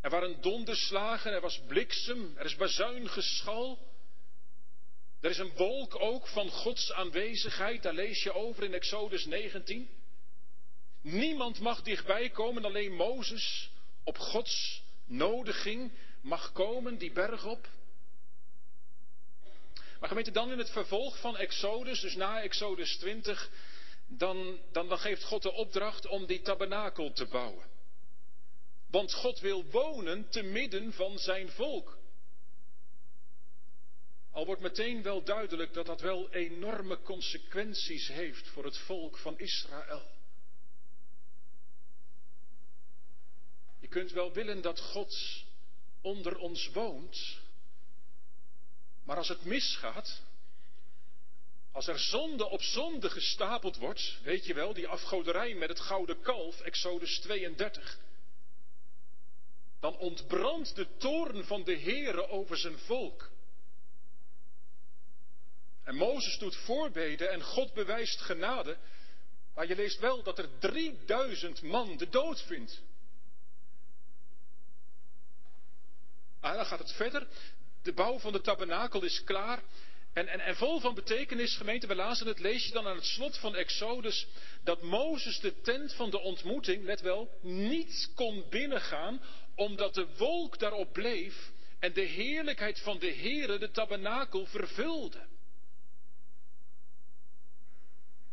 Er 0.00 0.10
waren 0.10 0.40
donderslagen, 0.40 1.32
er 1.32 1.40
was 1.40 1.60
bliksem, 1.66 2.32
er 2.36 2.44
is 2.44 2.56
bazuingeschal. 2.56 3.78
Er 5.20 5.30
is 5.30 5.38
een 5.38 5.56
wolk 5.56 6.00
ook 6.00 6.28
van 6.28 6.50
Gods 6.50 6.92
aanwezigheid, 6.92 7.82
daar 7.82 7.94
lees 7.94 8.22
je 8.22 8.34
over 8.34 8.64
in 8.64 8.74
Exodus 8.74 9.24
19. 9.24 9.88
Niemand 11.00 11.60
mag 11.60 11.82
dichtbij 11.82 12.30
komen, 12.30 12.64
alleen 12.64 12.92
Mozes 12.92 13.70
op 14.04 14.18
Gods 14.18 14.82
nodiging 15.04 15.92
mag 16.20 16.52
komen, 16.52 16.98
die 16.98 17.12
berg 17.12 17.44
op. 17.44 17.68
Maar 20.02 20.10
gemeente, 20.10 20.30
dan 20.30 20.52
in 20.52 20.58
het 20.58 20.70
vervolg 20.70 21.20
van 21.20 21.36
Exodus, 21.36 22.00
dus 22.00 22.14
na 22.14 22.42
Exodus 22.42 22.96
20, 22.96 23.50
dan, 24.06 24.60
dan, 24.72 24.88
dan 24.88 24.98
geeft 24.98 25.24
God 25.24 25.42
de 25.42 25.52
opdracht 25.52 26.06
om 26.06 26.26
die 26.26 26.42
tabernakel 26.42 27.12
te 27.12 27.26
bouwen. 27.26 27.66
Want 28.90 29.12
God 29.12 29.40
wil 29.40 29.64
wonen 29.64 30.28
te 30.28 30.42
midden 30.42 30.92
van 30.92 31.18
zijn 31.18 31.50
volk. 31.50 31.98
Al 34.30 34.46
wordt 34.46 34.62
meteen 34.62 35.02
wel 35.02 35.22
duidelijk 35.24 35.72
dat 35.72 35.86
dat 35.86 36.00
wel 36.00 36.30
enorme 36.30 37.00
consequenties 37.00 38.08
heeft 38.08 38.48
voor 38.48 38.64
het 38.64 38.78
volk 38.78 39.18
van 39.18 39.38
Israël. 39.38 40.10
Je 43.80 43.88
kunt 43.88 44.12
wel 44.12 44.32
willen 44.32 44.62
dat 44.62 44.80
God 44.80 45.44
onder 46.00 46.36
ons 46.36 46.70
woont, 46.72 47.41
maar 49.04 49.16
als 49.16 49.28
het 49.28 49.44
misgaat, 49.44 50.22
als 51.72 51.86
er 51.86 51.98
zonde 51.98 52.48
op 52.48 52.62
zonde 52.62 53.10
gestapeld 53.10 53.76
wordt, 53.76 54.18
weet 54.22 54.46
je 54.46 54.54
wel, 54.54 54.74
die 54.74 54.88
afgoderij 54.88 55.54
met 55.54 55.68
het 55.68 55.80
gouden 55.80 56.20
kalf, 56.20 56.60
Exodus 56.60 57.20
32, 57.20 57.98
dan 59.80 59.96
ontbrandt 59.96 60.74
de 60.74 60.86
toorn 60.96 61.44
van 61.44 61.64
de 61.64 61.78
Heere 61.78 62.28
over 62.28 62.56
zijn 62.56 62.78
volk. 62.78 63.30
En 65.82 65.94
Mozes 65.94 66.38
doet 66.38 66.56
voorbeden 66.56 67.30
en 67.30 67.42
God 67.42 67.72
bewijst 67.74 68.20
genade, 68.20 68.76
maar 69.54 69.66
je 69.66 69.74
leest 69.74 69.98
wel 69.98 70.22
dat 70.22 70.38
er 70.38 70.58
3000 70.58 71.62
man 71.62 71.96
de 71.96 72.08
dood 72.08 72.42
vindt. 72.42 72.82
En 76.40 76.50
ah, 76.50 76.56
dan 76.56 76.66
gaat 76.66 76.78
het 76.78 76.92
verder. 76.92 77.26
De 77.82 77.92
bouw 77.92 78.18
van 78.18 78.32
de 78.32 78.40
tabernakel 78.40 79.02
is 79.02 79.24
klaar. 79.24 79.62
En, 80.12 80.28
en, 80.28 80.40
en 80.40 80.56
vol 80.56 80.80
van 80.80 80.94
betekenis, 80.94 81.56
gemeente, 81.56 81.86
we 81.86 81.94
lazen 81.94 82.26
het, 82.26 82.38
lees 82.38 82.66
je 82.66 82.72
dan 82.72 82.86
aan 82.86 82.96
het 82.96 83.04
slot 83.04 83.38
van 83.38 83.54
Exodus 83.54 84.26
dat 84.64 84.82
Mozes 84.82 85.40
de 85.40 85.60
tent 85.60 85.94
van 85.94 86.10
de 86.10 86.20
ontmoeting, 86.20 86.84
let 86.84 87.00
wel, 87.00 87.38
niet 87.42 88.10
kon 88.14 88.44
binnengaan 88.50 89.22
omdat 89.54 89.94
de 89.94 90.06
wolk 90.16 90.58
daarop 90.58 90.92
bleef 90.92 91.50
en 91.78 91.92
de 91.92 92.00
heerlijkheid 92.00 92.80
van 92.80 92.98
de 92.98 93.14
Heere 93.14 93.58
de 93.58 93.70
tabernakel 93.70 94.46
vervulde. 94.46 95.26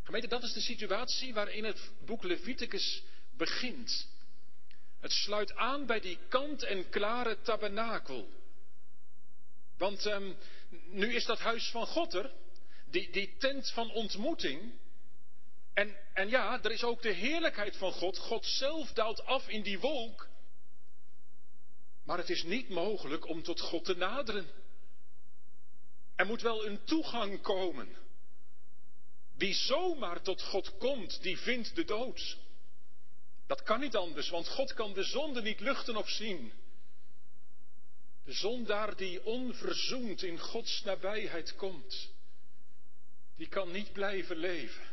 Gemeente, 0.02 0.28
dat 0.28 0.42
is 0.42 0.52
de 0.52 0.60
situatie 0.60 1.34
waarin 1.34 1.64
het 1.64 1.90
boek 2.04 2.22
Leviticus 2.22 3.02
begint. 3.36 4.08
Het 5.00 5.12
sluit 5.12 5.54
aan 5.54 5.86
bij 5.86 6.00
die 6.00 6.18
kant-en-klare 6.28 7.40
tabernakel. 7.40 8.28
Want 9.80 10.06
um, 10.06 10.36
nu 10.90 11.14
is 11.14 11.24
dat 11.24 11.38
huis 11.38 11.70
van 11.70 11.86
God 11.86 12.14
er, 12.14 12.32
die, 12.90 13.10
die 13.10 13.36
tent 13.38 13.70
van 13.70 13.90
ontmoeting. 13.90 14.72
En, 15.74 15.96
en 16.14 16.28
ja, 16.28 16.62
er 16.62 16.70
is 16.70 16.84
ook 16.84 17.02
de 17.02 17.12
heerlijkheid 17.12 17.76
van 17.76 17.92
God. 17.92 18.18
God 18.18 18.46
zelf 18.46 18.92
daalt 18.92 19.24
af 19.24 19.48
in 19.48 19.62
die 19.62 19.78
wolk. 19.78 20.28
Maar 22.04 22.18
het 22.18 22.30
is 22.30 22.42
niet 22.42 22.68
mogelijk 22.68 23.26
om 23.26 23.42
tot 23.42 23.60
God 23.60 23.84
te 23.84 23.96
naderen. 23.96 24.50
Er 26.16 26.26
moet 26.26 26.42
wel 26.42 26.66
een 26.66 26.84
toegang 26.84 27.42
komen. 27.42 27.96
Wie 29.36 29.54
zomaar 29.54 30.22
tot 30.22 30.42
God 30.42 30.76
komt, 30.78 31.22
die 31.22 31.38
vindt 31.38 31.74
de 31.74 31.84
dood. 31.84 32.38
Dat 33.46 33.62
kan 33.62 33.80
niet 33.80 33.96
anders, 33.96 34.28
want 34.28 34.48
God 34.48 34.74
kan 34.74 34.92
de 34.92 35.04
zonde 35.04 35.42
niet 35.42 35.60
luchten 35.60 35.96
of 35.96 36.08
zien. 36.08 36.52
Zondaar 38.32 38.96
die 38.96 39.24
onverzoend 39.24 40.22
in 40.22 40.38
Gods 40.38 40.82
nabijheid 40.84 41.54
komt, 41.54 42.08
die 43.36 43.48
kan 43.48 43.70
niet 43.70 43.92
blijven 43.92 44.36
leven. 44.36 44.88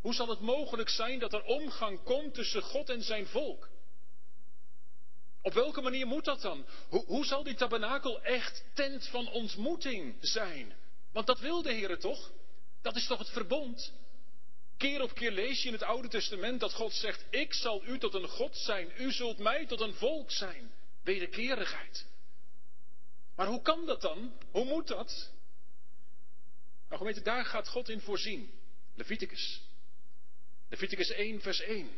Hoe 0.00 0.14
zal 0.14 0.28
het 0.28 0.40
mogelijk 0.40 0.88
zijn 0.88 1.18
dat 1.18 1.32
er 1.32 1.42
omgang 1.42 2.02
komt 2.02 2.34
tussen 2.34 2.62
God 2.62 2.88
en 2.88 3.02
zijn 3.02 3.26
volk? 3.26 3.68
Op 5.42 5.52
welke 5.52 5.80
manier 5.80 6.06
moet 6.06 6.24
dat 6.24 6.40
dan? 6.40 6.66
Hoe, 6.88 7.04
hoe 7.04 7.24
zal 7.24 7.42
die 7.42 7.54
tabernakel 7.54 8.22
echt 8.22 8.64
tent 8.74 9.08
van 9.08 9.28
ontmoeting 9.28 10.16
zijn? 10.20 10.74
Want 11.12 11.26
dat 11.26 11.40
wil 11.40 11.62
de 11.62 11.72
Heer 11.72 11.98
toch? 11.98 12.32
Dat 12.82 12.96
is 12.96 13.06
toch 13.06 13.18
het 13.18 13.30
verbond? 13.30 13.92
Keer 14.76 15.02
op 15.02 15.14
keer 15.14 15.30
lees 15.30 15.60
je 15.62 15.66
in 15.66 15.72
het 15.72 15.82
Oude 15.82 16.08
Testament 16.08 16.60
dat 16.60 16.72
God 16.72 16.92
zegt: 16.92 17.24
Ik 17.30 17.54
zal 17.54 17.84
u 17.84 17.98
tot 17.98 18.14
een 18.14 18.28
God 18.28 18.56
zijn, 18.56 18.92
u 18.98 19.12
zult 19.12 19.38
mij 19.38 19.66
tot 19.66 19.80
een 19.80 19.94
volk 19.94 20.30
zijn. 20.30 20.72
Wederkerigheid. 21.04 22.06
Maar 23.36 23.46
hoe 23.46 23.62
kan 23.62 23.86
dat 23.86 24.00
dan? 24.00 24.32
Hoe 24.50 24.64
moet 24.64 24.88
dat? 24.88 25.32
Nou 26.88 26.98
gemeente, 26.98 27.22
daar 27.22 27.44
gaat 27.44 27.68
God 27.68 27.88
in 27.88 28.00
voorzien. 28.00 28.50
Leviticus. 28.94 29.62
Leviticus 30.68 31.10
1, 31.10 31.40
vers 31.40 31.60
1. 31.60 31.90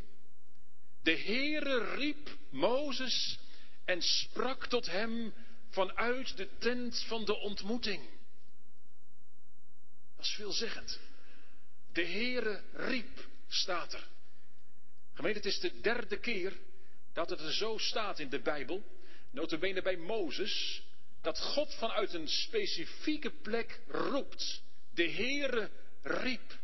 De 1.02 1.18
Heere 1.18 1.94
riep 1.94 2.36
Mozes 2.50 3.38
en 3.84 4.02
sprak 4.02 4.66
tot 4.66 4.86
hem 4.86 5.34
vanuit 5.70 6.36
de 6.36 6.48
tent 6.58 7.04
van 7.06 7.24
de 7.24 7.34
ontmoeting. 7.34 8.08
Dat 10.16 10.24
is 10.24 10.32
veelzeggend. 10.32 11.00
De 11.92 12.06
Heere 12.06 12.62
riep, 12.72 13.28
staat 13.48 13.92
er. 13.92 14.08
Gemeente, 15.14 15.38
het 15.38 15.48
is 15.48 15.60
de 15.60 15.80
derde 15.80 16.18
keer 16.18 16.58
dat 17.12 17.30
het 17.30 17.40
er 17.40 17.52
zo 17.52 17.78
staat 17.78 18.18
in 18.18 18.28
de 18.28 18.40
Bijbel, 18.40 18.84
notabene 19.36 19.82
bij 19.82 19.96
Mozes, 19.96 20.82
dat 21.22 21.40
God 21.40 21.74
vanuit 21.74 22.14
een 22.14 22.28
specifieke 22.28 23.30
plek 23.30 23.80
roept. 23.88 24.62
De 24.94 25.10
Heere 25.10 25.70
riep. 26.02 26.58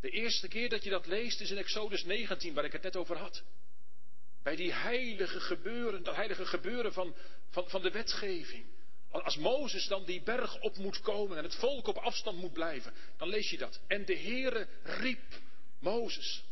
De 0.00 0.10
eerste 0.10 0.48
keer 0.48 0.68
dat 0.68 0.84
je 0.84 0.90
dat 0.90 1.06
leest 1.06 1.40
is 1.40 1.50
in 1.50 1.56
Exodus 1.56 2.04
19, 2.04 2.54
waar 2.54 2.64
ik 2.64 2.72
het 2.72 2.82
net 2.82 2.96
over 2.96 3.16
had. 3.16 3.42
Bij 4.42 4.56
die 4.56 4.72
heilige 4.72 5.40
gebeuren, 5.40 6.02
dat 6.02 6.14
heilige 6.14 6.46
gebeuren 6.46 6.92
van, 6.92 7.14
van, 7.50 7.68
van 7.68 7.82
de 7.82 7.90
wetgeving. 7.90 8.64
Als 9.10 9.36
Mozes 9.36 9.86
dan 9.86 10.04
die 10.04 10.22
berg 10.22 10.60
op 10.60 10.76
moet 10.76 11.00
komen 11.00 11.36
en 11.36 11.44
het 11.44 11.54
volk 11.54 11.86
op 11.86 11.96
afstand 11.96 12.38
moet 12.38 12.52
blijven, 12.52 12.92
dan 13.16 13.28
lees 13.28 13.50
je 13.50 13.58
dat. 13.58 13.80
En 13.86 14.04
de 14.04 14.16
Heere 14.16 14.68
riep 14.82 15.40
Mozes. 15.78 16.44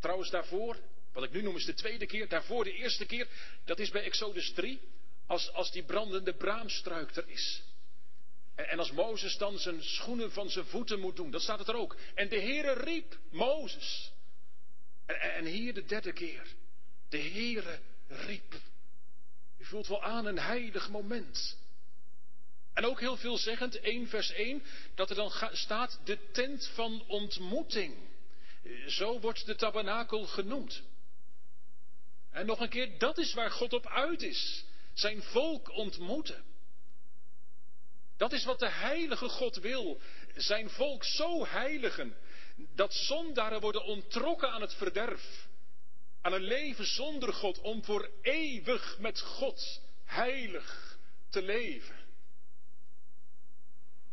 Trouwens 0.00 0.30
daarvoor, 0.30 0.78
wat 1.14 1.24
ik 1.24 1.32
nu 1.32 1.42
noem 1.42 1.56
is 1.56 1.64
de 1.64 1.74
tweede 1.74 2.06
keer, 2.06 2.28
daarvoor 2.28 2.64
de 2.64 2.72
eerste 2.72 3.06
keer, 3.06 3.28
dat 3.64 3.78
is 3.78 3.90
bij 3.90 4.02
Exodus 4.02 4.52
3, 4.52 4.80
als, 5.26 5.52
als 5.52 5.72
die 5.72 5.84
brandende 5.84 6.34
braamstruik 6.34 7.16
er 7.16 7.28
is. 7.28 7.62
En, 8.54 8.68
en 8.68 8.78
als 8.78 8.90
Mozes 8.90 9.36
dan 9.36 9.58
zijn 9.58 9.82
schoenen 9.82 10.32
van 10.32 10.50
zijn 10.50 10.66
voeten 10.66 11.00
moet 11.00 11.16
doen, 11.16 11.30
dan 11.30 11.40
staat 11.40 11.58
het 11.58 11.68
er 11.68 11.76
ook. 11.76 11.96
En 12.14 12.28
de 12.28 12.40
Heere 12.40 12.72
riep 12.72 13.18
Mozes. 13.30 14.12
En, 15.06 15.20
en 15.20 15.44
hier 15.44 15.74
de 15.74 15.84
derde 15.84 16.12
keer. 16.12 16.46
De 17.08 17.18
Heere 17.18 17.80
riep. 18.08 18.54
U 19.58 19.64
voelt 19.64 19.86
wel 19.86 20.02
aan 20.02 20.26
een 20.26 20.38
heilig 20.38 20.90
moment. 20.90 21.58
En 22.72 22.84
ook 22.84 23.00
heel 23.00 23.16
veelzeggend, 23.16 23.80
1 23.80 24.08
vers 24.08 24.32
1, 24.32 24.62
dat 24.94 25.10
er 25.10 25.16
dan 25.16 25.32
staat 25.52 26.00
de 26.04 26.18
tent 26.32 26.70
van 26.74 27.04
ontmoeting. 27.06 27.94
Zo 28.86 29.20
wordt 29.20 29.46
de 29.46 29.54
tabernakel 29.54 30.26
genoemd. 30.26 30.82
En 32.34 32.46
nog 32.46 32.60
een 32.60 32.68
keer, 32.68 32.98
dat 32.98 33.18
is 33.18 33.34
waar 33.34 33.50
God 33.50 33.72
op 33.72 33.86
uit 33.86 34.22
is. 34.22 34.64
Zijn 34.92 35.22
volk 35.22 35.70
ontmoeten. 35.70 36.44
Dat 38.16 38.32
is 38.32 38.44
wat 38.44 38.58
de 38.58 38.70
heilige 38.70 39.28
God 39.28 39.56
wil. 39.56 40.00
Zijn 40.34 40.70
volk 40.70 41.04
zo 41.04 41.46
heiligen 41.46 42.16
dat 42.74 42.94
zondaren 42.94 43.60
worden 43.60 43.84
ontrokken 43.84 44.50
aan 44.50 44.60
het 44.60 44.74
verderf. 44.74 45.46
Aan 46.20 46.32
een 46.32 46.42
leven 46.42 46.86
zonder 46.86 47.32
God 47.32 47.60
om 47.60 47.84
voor 47.84 48.10
eeuwig 48.22 48.98
met 48.98 49.20
God 49.20 49.80
heilig 50.04 50.98
te 51.30 51.42
leven. 51.42 51.96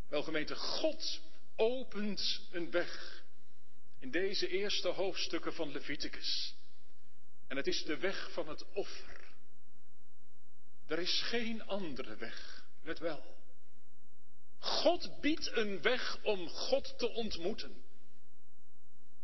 Wel 0.10 0.24
gemeente, 0.24 0.56
God 0.56 1.22
opent 1.56 2.42
een 2.52 2.72
weg 2.72 3.24
in 4.00 4.12
deze 4.12 4.48
eerste 4.48 4.88
hoofdstukken 4.88 5.54
van 5.54 5.72
Leviticus. 5.72 6.60
En 7.52 7.58
het 7.58 7.68
is 7.68 7.84
de 7.84 7.98
weg 7.98 8.32
van 8.32 8.48
het 8.48 8.66
offer. 8.74 9.20
Er 10.88 11.00
is 11.00 11.22
geen 11.22 11.66
andere 11.66 12.16
weg, 12.16 12.66
let 12.84 13.00
wel. 13.00 13.38
God 14.60 15.22
biedt 15.22 15.56
een 15.56 15.82
weg 15.82 16.18
om 16.24 16.48
God 16.48 16.98
te 16.98 17.10
ontmoeten. 17.10 17.84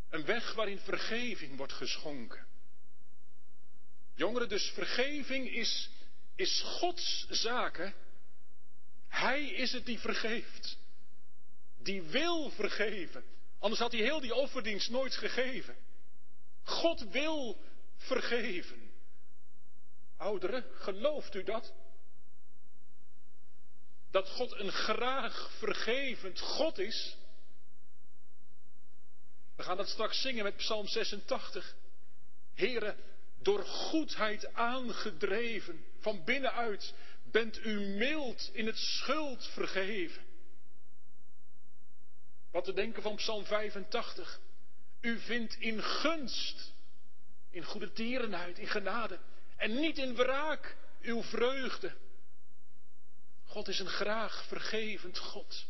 Een 0.10 0.26
weg 0.26 0.54
waarin 0.54 0.80
vergeving 0.80 1.58
wordt 1.58 1.74
geschonken. 1.74 2.48
Jongeren, 4.16 4.50
dus 4.50 4.70
vergeving 4.70 5.50
is, 5.50 5.90
is 6.36 6.62
Gods 6.62 7.28
zaken. 7.30 7.94
Hij 9.08 9.48
is 9.48 9.72
het 9.72 9.86
die 9.86 10.00
vergeeft. 10.00 10.78
Die 11.78 12.02
wil 12.02 12.50
vergeven. 12.50 13.24
Anders 13.60 13.82
had 13.82 13.92
hij 13.92 14.02
heel 14.02 14.20
die 14.22 14.36
offerdienst 14.36 14.90
nooit 14.90 15.16
gegeven. 15.16 15.76
God 16.63 17.10
wil 17.12 17.66
vergeven. 17.98 18.92
Ouderen, 20.18 20.66
gelooft 20.74 21.36
u 21.36 21.44
dat? 21.44 21.74
Dat 24.12 24.30
God 24.30 24.60
een 24.60 24.72
graag 24.72 25.52
vergevend 25.58 26.40
God 26.40 26.78
is? 26.78 27.18
We 29.56 29.64
gaan 29.64 29.78
dat 29.78 29.88
straks 29.90 30.22
zingen 30.22 30.44
met 30.44 30.56
Psalm 30.56 30.88
86. 30.88 31.76
Heren, 32.54 32.98
door 33.42 33.66
goedheid 33.66 34.54
aangedreven, 34.54 35.86
van 36.00 36.24
binnenuit, 36.24 36.94
bent 37.24 37.66
u 37.66 37.80
mild 37.80 38.50
in 38.54 38.66
het 38.66 38.78
schuld 38.78 39.48
vergeven. 39.48 40.26
Wat 42.52 42.64
te 42.64 42.74
denken 42.74 43.02
van 43.02 43.16
Psalm 43.16 43.46
85. 43.46 44.40
U 45.02 45.20
vindt 45.20 45.56
in 45.56 45.84
gunst, 45.84 46.74
in 47.50 47.64
goede 47.64 47.92
tierenheid, 47.92 48.58
in 48.58 48.68
genade 48.68 49.20
en 49.58 49.80
niet 49.80 49.98
in 49.98 50.16
wraak 50.16 50.76
uw 51.02 51.24
vreugde. 51.24 51.96
God 53.46 53.68
is 53.68 53.80
een 53.80 53.88
graag 53.88 54.46
vergevend 54.48 55.18
God. 55.18 55.66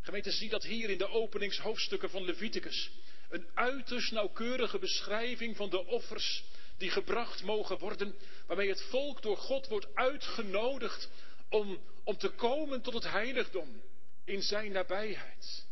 Gemeente, 0.00 0.30
zie 0.30 0.48
dat 0.48 0.62
hier 0.62 0.90
in 0.90 0.98
de 0.98 1.08
openingshoofdstukken 1.08 2.10
van 2.10 2.24
Leviticus. 2.24 2.90
Een 3.28 3.46
uiterst 3.54 4.12
nauwkeurige 4.12 4.78
beschrijving 4.78 5.56
van 5.56 5.70
de 5.70 5.86
offers 5.86 6.44
die 6.76 6.90
gebracht 6.90 7.42
mogen 7.42 7.78
worden, 7.78 8.14
waarmee 8.46 8.68
het 8.68 8.82
volk 8.82 9.22
door 9.22 9.36
God 9.36 9.68
wordt 9.68 9.94
uitgenodigd 9.94 11.10
om, 11.48 11.80
om 12.04 12.16
te 12.16 12.28
komen 12.28 12.82
tot 12.82 12.94
het 12.94 13.10
heiligdom 13.10 13.82
in 14.24 14.42
zijn 14.42 14.72
nabijheid. 14.72 15.66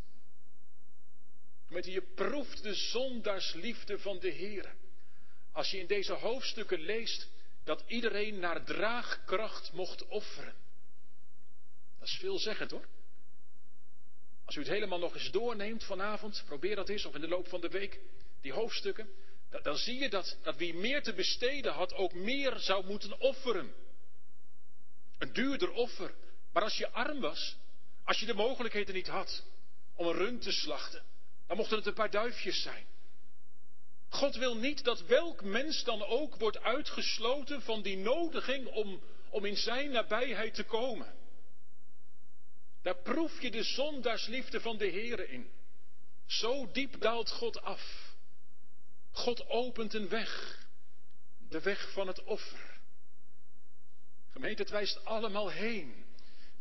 Gemeente, 1.66 1.90
je 1.90 2.02
proeft 2.14 2.62
de 2.62 2.74
zondaarsliefde 2.74 3.98
van 3.98 4.18
de 4.18 4.30
Heer. 4.30 4.74
Als 5.52 5.70
je 5.70 5.78
in 5.78 5.86
deze 5.86 6.12
hoofdstukken 6.12 6.80
leest 6.80 7.28
dat 7.64 7.84
iedereen 7.86 8.38
naar 8.38 8.64
draagkracht 8.64 9.72
mocht 9.72 10.06
offeren. 10.06 10.54
Dat 11.98 12.08
is 12.08 12.14
veelzeggend 12.14 12.70
hoor. 12.70 12.86
Als 14.44 14.56
u 14.56 14.58
het 14.58 14.68
helemaal 14.68 14.98
nog 14.98 15.14
eens 15.14 15.30
doorneemt 15.30 15.84
vanavond, 15.84 16.42
probeer 16.46 16.76
dat 16.76 16.88
eens, 16.88 17.04
of 17.04 17.14
in 17.14 17.20
de 17.20 17.28
loop 17.28 17.48
van 17.48 17.60
de 17.60 17.68
week, 17.68 18.00
die 18.40 18.52
hoofdstukken, 18.52 19.08
dan 19.62 19.76
zie 19.76 19.98
je 19.98 20.08
dat, 20.08 20.36
dat 20.42 20.56
wie 20.56 20.74
meer 20.74 21.02
te 21.02 21.12
besteden 21.12 21.72
had, 21.72 21.94
ook 21.94 22.14
meer 22.14 22.58
zou 22.58 22.86
moeten 22.86 23.20
offeren. 23.20 23.74
Een 25.18 25.32
duurder 25.32 25.70
offer. 25.70 26.14
Maar 26.52 26.62
als 26.62 26.76
je 26.76 26.90
arm 26.90 27.20
was, 27.20 27.56
als 28.04 28.20
je 28.20 28.26
de 28.26 28.34
mogelijkheden 28.34 28.94
niet 28.94 29.08
had 29.08 29.44
om 29.94 30.06
een 30.06 30.16
rund 30.16 30.42
te 30.42 30.52
slachten, 30.52 31.02
dan 31.46 31.56
mochten 31.56 31.76
het 31.76 31.86
een 31.86 31.94
paar 31.94 32.10
duifjes 32.10 32.62
zijn. 32.62 32.86
God 34.12 34.36
wil 34.36 34.56
niet 34.56 34.84
dat 34.84 35.06
welk 35.06 35.42
mens 35.42 35.84
dan 35.84 36.02
ook 36.02 36.36
wordt 36.36 36.60
uitgesloten 36.60 37.62
van 37.62 37.82
die 37.82 37.96
nodiging 37.96 38.66
om, 38.66 39.02
om 39.30 39.44
in 39.44 39.56
zijn 39.56 39.90
nabijheid 39.90 40.54
te 40.54 40.64
komen. 40.64 41.14
Daar 42.82 42.96
proef 42.96 43.42
je 43.42 43.50
de 43.50 43.62
zondaarsliefde 43.62 44.60
van 44.60 44.76
de 44.76 44.90
Here 44.90 45.28
in. 45.28 45.50
Zo 46.26 46.70
diep 46.72 47.00
daalt 47.00 47.30
God 47.30 47.62
af. 47.62 48.14
God 49.10 49.48
opent 49.48 49.94
een 49.94 50.08
weg. 50.08 50.58
De 51.48 51.60
weg 51.60 51.92
van 51.92 52.06
het 52.06 52.22
offer. 52.24 52.80
Gemeente, 54.32 54.62
het 54.62 54.70
wijst 54.70 55.04
allemaal 55.04 55.48
heen 55.48 56.04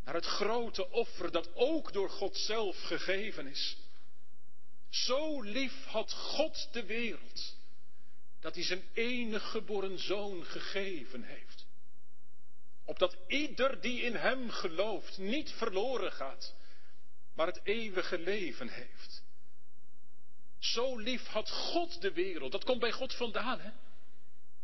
naar 0.04 0.14
het 0.14 0.26
grote 0.26 0.90
offer 0.90 1.32
dat 1.32 1.56
ook 1.56 1.94
door 1.94 2.10
God 2.10 2.38
zelf 2.38 2.82
gegeven 2.82 3.48
is. 3.48 3.78
Zo 4.92 5.42
lief 5.42 5.86
had 5.86 6.14
God 6.14 6.68
de 6.72 6.86
wereld, 6.86 7.56
dat 8.40 8.56
hij 8.56 8.64
zijn 8.64 8.84
enige 8.94 9.46
geboren 9.46 10.00
zoon 10.00 10.46
gegeven 10.46 11.24
heeft. 11.24 11.66
Opdat 12.86 13.18
ieder 13.28 13.82
die 13.82 14.02
in 14.02 14.16
hem 14.16 14.50
gelooft 14.50 15.18
niet 15.18 15.52
verloren 15.52 16.12
gaat, 16.12 16.54
maar 17.34 17.48
het 17.48 17.60
eeuwige 17.64 18.20
leven 18.20 18.70
heeft. 18.70 19.24
Zo 20.60 20.98
lief 20.98 21.26
had 21.26 21.50
God 21.50 22.02
de 22.02 22.12
wereld, 22.12 22.52
dat 22.52 22.64
komt 22.64 22.80
bij 22.80 22.92
God 22.92 23.14
vandaan, 23.14 23.60
hè? 23.60 23.72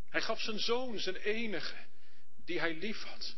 Hij 0.09 0.21
gaf 0.21 0.41
zijn 0.41 0.59
zoon, 0.59 0.99
zijn 0.99 1.15
enige, 1.15 1.85
die 2.45 2.59
hij 2.59 2.73
lief 2.73 3.03
had. 3.03 3.35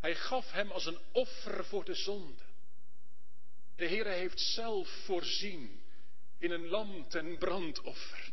Hij 0.00 0.14
gaf 0.14 0.50
hem 0.50 0.70
als 0.70 0.86
een 0.86 0.98
offer 1.12 1.64
voor 1.64 1.84
de 1.84 1.94
zonde. 1.94 2.47
De 3.78 3.88
Heere 3.88 4.08
heeft 4.08 4.40
zelf 4.40 4.88
voorzien 5.04 5.80
in 6.38 6.50
een 6.50 6.66
lam 6.68 7.08
ten 7.08 7.38
brandoffer. 7.38 8.32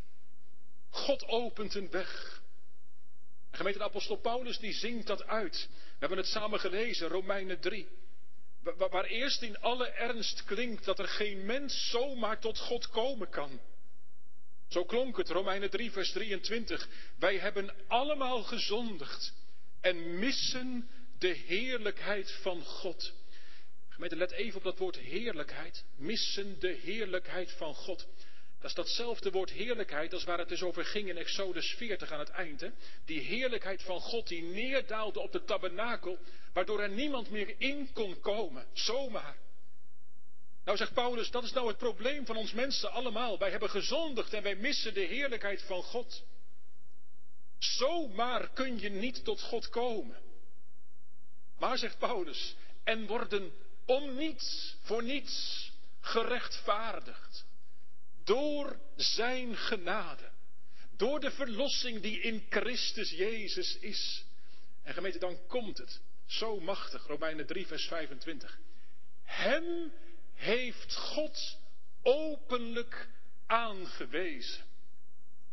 God 0.89 1.25
opent 1.27 1.75
een 1.75 1.89
weg. 1.89 2.41
En 3.51 3.57
gemeente 3.57 3.79
de 3.79 3.85
apostel 3.85 4.15
Paulus 4.15 4.59
die 4.59 4.73
zingt 4.73 5.07
dat 5.07 5.27
uit. 5.27 5.69
We 5.71 5.95
hebben 5.99 6.17
het 6.17 6.27
samen 6.27 6.59
gelezen, 6.59 7.07
Romeinen 7.07 7.59
3. 7.59 7.87
Waar 8.77 9.05
eerst 9.05 9.41
in 9.41 9.59
alle 9.59 9.87
ernst 9.87 10.43
klinkt 10.43 10.85
dat 10.85 10.99
er 10.99 11.07
geen 11.07 11.45
mens 11.45 11.89
zomaar 11.89 12.39
tot 12.39 12.59
God 12.59 12.89
komen 12.89 13.29
kan. 13.29 13.59
Zo 14.67 14.85
klonk 14.85 15.17
het, 15.17 15.29
Romeinen 15.29 15.69
3, 15.69 15.91
vers 15.91 16.11
23. 16.11 16.89
Wij 17.17 17.37
hebben 17.37 17.73
allemaal 17.87 18.43
gezondigd 18.43 19.33
en 19.81 20.19
missen 20.19 20.89
de 21.17 21.33
heerlijkheid 21.33 22.31
van 22.31 22.63
God. 22.63 23.13
Gemeente, 23.95 24.15
let 24.15 24.31
even 24.31 24.57
op 24.57 24.63
dat 24.63 24.77
woord 24.77 24.97
heerlijkheid. 24.97 25.83
Missen 25.95 26.59
de 26.59 26.67
heerlijkheid 26.67 27.51
van 27.51 27.75
God. 27.75 28.07
Dat 28.59 28.69
is 28.69 28.73
datzelfde 28.73 29.31
woord 29.31 29.51
heerlijkheid 29.51 30.13
als 30.13 30.23
waar 30.23 30.37
het 30.37 30.49
dus 30.49 30.61
over 30.61 30.85
ging 30.85 31.09
in 31.09 31.17
Exodus 31.17 31.73
40 31.77 32.11
aan 32.11 32.19
het 32.19 32.29
eind. 32.29 32.61
Hè? 32.61 32.69
Die 33.05 33.19
heerlijkheid 33.19 33.83
van 33.83 33.99
God 33.99 34.27
die 34.27 34.43
neerdaalde 34.43 35.19
op 35.19 35.31
de 35.31 35.43
tabernakel, 35.43 36.17
waardoor 36.53 36.81
er 36.81 36.89
niemand 36.89 37.29
meer 37.29 37.55
in 37.57 37.89
kon 37.93 38.19
komen, 38.19 38.65
zomaar. 38.73 39.37
Nou 40.63 40.77
zegt 40.77 40.93
Paulus, 40.93 41.31
dat 41.31 41.43
is 41.43 41.51
nou 41.51 41.67
het 41.67 41.77
probleem 41.77 42.25
van 42.25 42.35
ons 42.35 42.53
mensen 42.53 42.91
allemaal. 42.91 43.37
Wij 43.37 43.51
hebben 43.51 43.69
gezondigd 43.69 44.33
en 44.33 44.43
wij 44.43 44.55
missen 44.55 44.93
de 44.93 45.05
heerlijkheid 45.05 45.61
van 45.61 45.83
God. 45.83 46.23
Zomaar 47.59 48.49
kun 48.49 48.79
je 48.79 48.89
niet 48.89 49.23
tot 49.23 49.41
God 49.41 49.69
komen. 49.69 50.17
Maar 51.57 51.77
zegt 51.77 51.97
Paulus, 51.97 52.55
en 52.83 53.07
worden 53.07 53.53
om 53.85 54.15
niets, 54.15 54.75
voor 54.81 55.03
niets 55.03 55.71
gerechtvaardigd. 55.99 57.45
Door 58.23 58.79
zijn 58.95 59.55
genade. 59.55 60.31
Door 60.97 61.19
de 61.19 61.31
verlossing 61.31 62.01
die 62.01 62.21
in 62.21 62.45
Christus 62.49 63.09
Jezus 63.09 63.77
is. 63.77 64.25
En 64.83 64.93
gemeente, 64.93 65.19
dan 65.19 65.47
komt 65.47 65.77
het. 65.77 66.01
Zo 66.25 66.59
machtig, 66.59 67.07
Romeinen 67.07 67.45
3, 67.45 67.67
vers 67.67 67.87
25. 67.87 68.59
Hem 69.23 69.91
heeft 70.33 70.95
God 70.95 71.57
openlijk 72.01 73.09
aangewezen. 73.45 74.65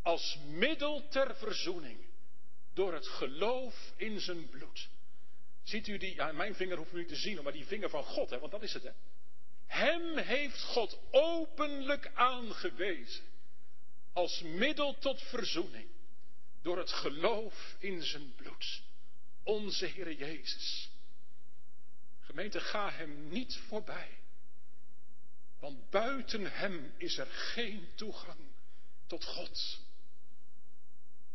Als 0.01 0.37
middel 0.47 1.07
ter 1.07 1.35
verzoening. 1.35 1.97
Door 2.73 2.93
het 2.93 3.07
geloof 3.07 3.93
in 3.95 4.19
zijn 4.19 4.49
bloed. 4.49 4.89
Ziet 5.63 5.87
u 5.87 5.97
die, 5.97 6.15
ja, 6.15 6.31
mijn 6.31 6.55
vinger 6.55 6.77
hoeft 6.77 6.93
u 6.93 6.97
niet 6.97 7.07
te 7.07 7.15
zien, 7.15 7.43
maar 7.43 7.53
die 7.53 7.65
vinger 7.65 7.89
van 7.89 8.03
God, 8.03 8.29
hè, 8.29 8.39
want 8.39 8.51
dat 8.51 8.63
is 8.63 8.73
het. 8.73 8.83
Hè. 8.83 8.91
Hem 9.65 10.17
heeft 10.17 10.61
God 10.61 10.99
openlijk 11.11 12.11
aangewezen 12.13 13.23
als 14.13 14.41
middel 14.41 14.97
tot 14.97 15.21
verzoening 15.21 15.87
door 16.61 16.77
het 16.77 16.91
geloof 16.91 17.75
in 17.79 18.03
zijn 18.03 18.35
bloed. 18.35 18.81
Onze 19.43 19.85
Heer 19.85 20.13
Jezus. 20.13 20.89
Gemeente, 22.19 22.59
ga 22.59 22.91
hem 22.91 23.29
niet 23.29 23.57
voorbij. 23.67 24.17
Want 25.59 25.89
buiten 25.89 26.51
hem 26.51 26.93
is 26.97 27.17
er 27.17 27.27
geen 27.27 27.89
toegang 27.95 28.39
tot 29.07 29.23
God. 29.23 29.79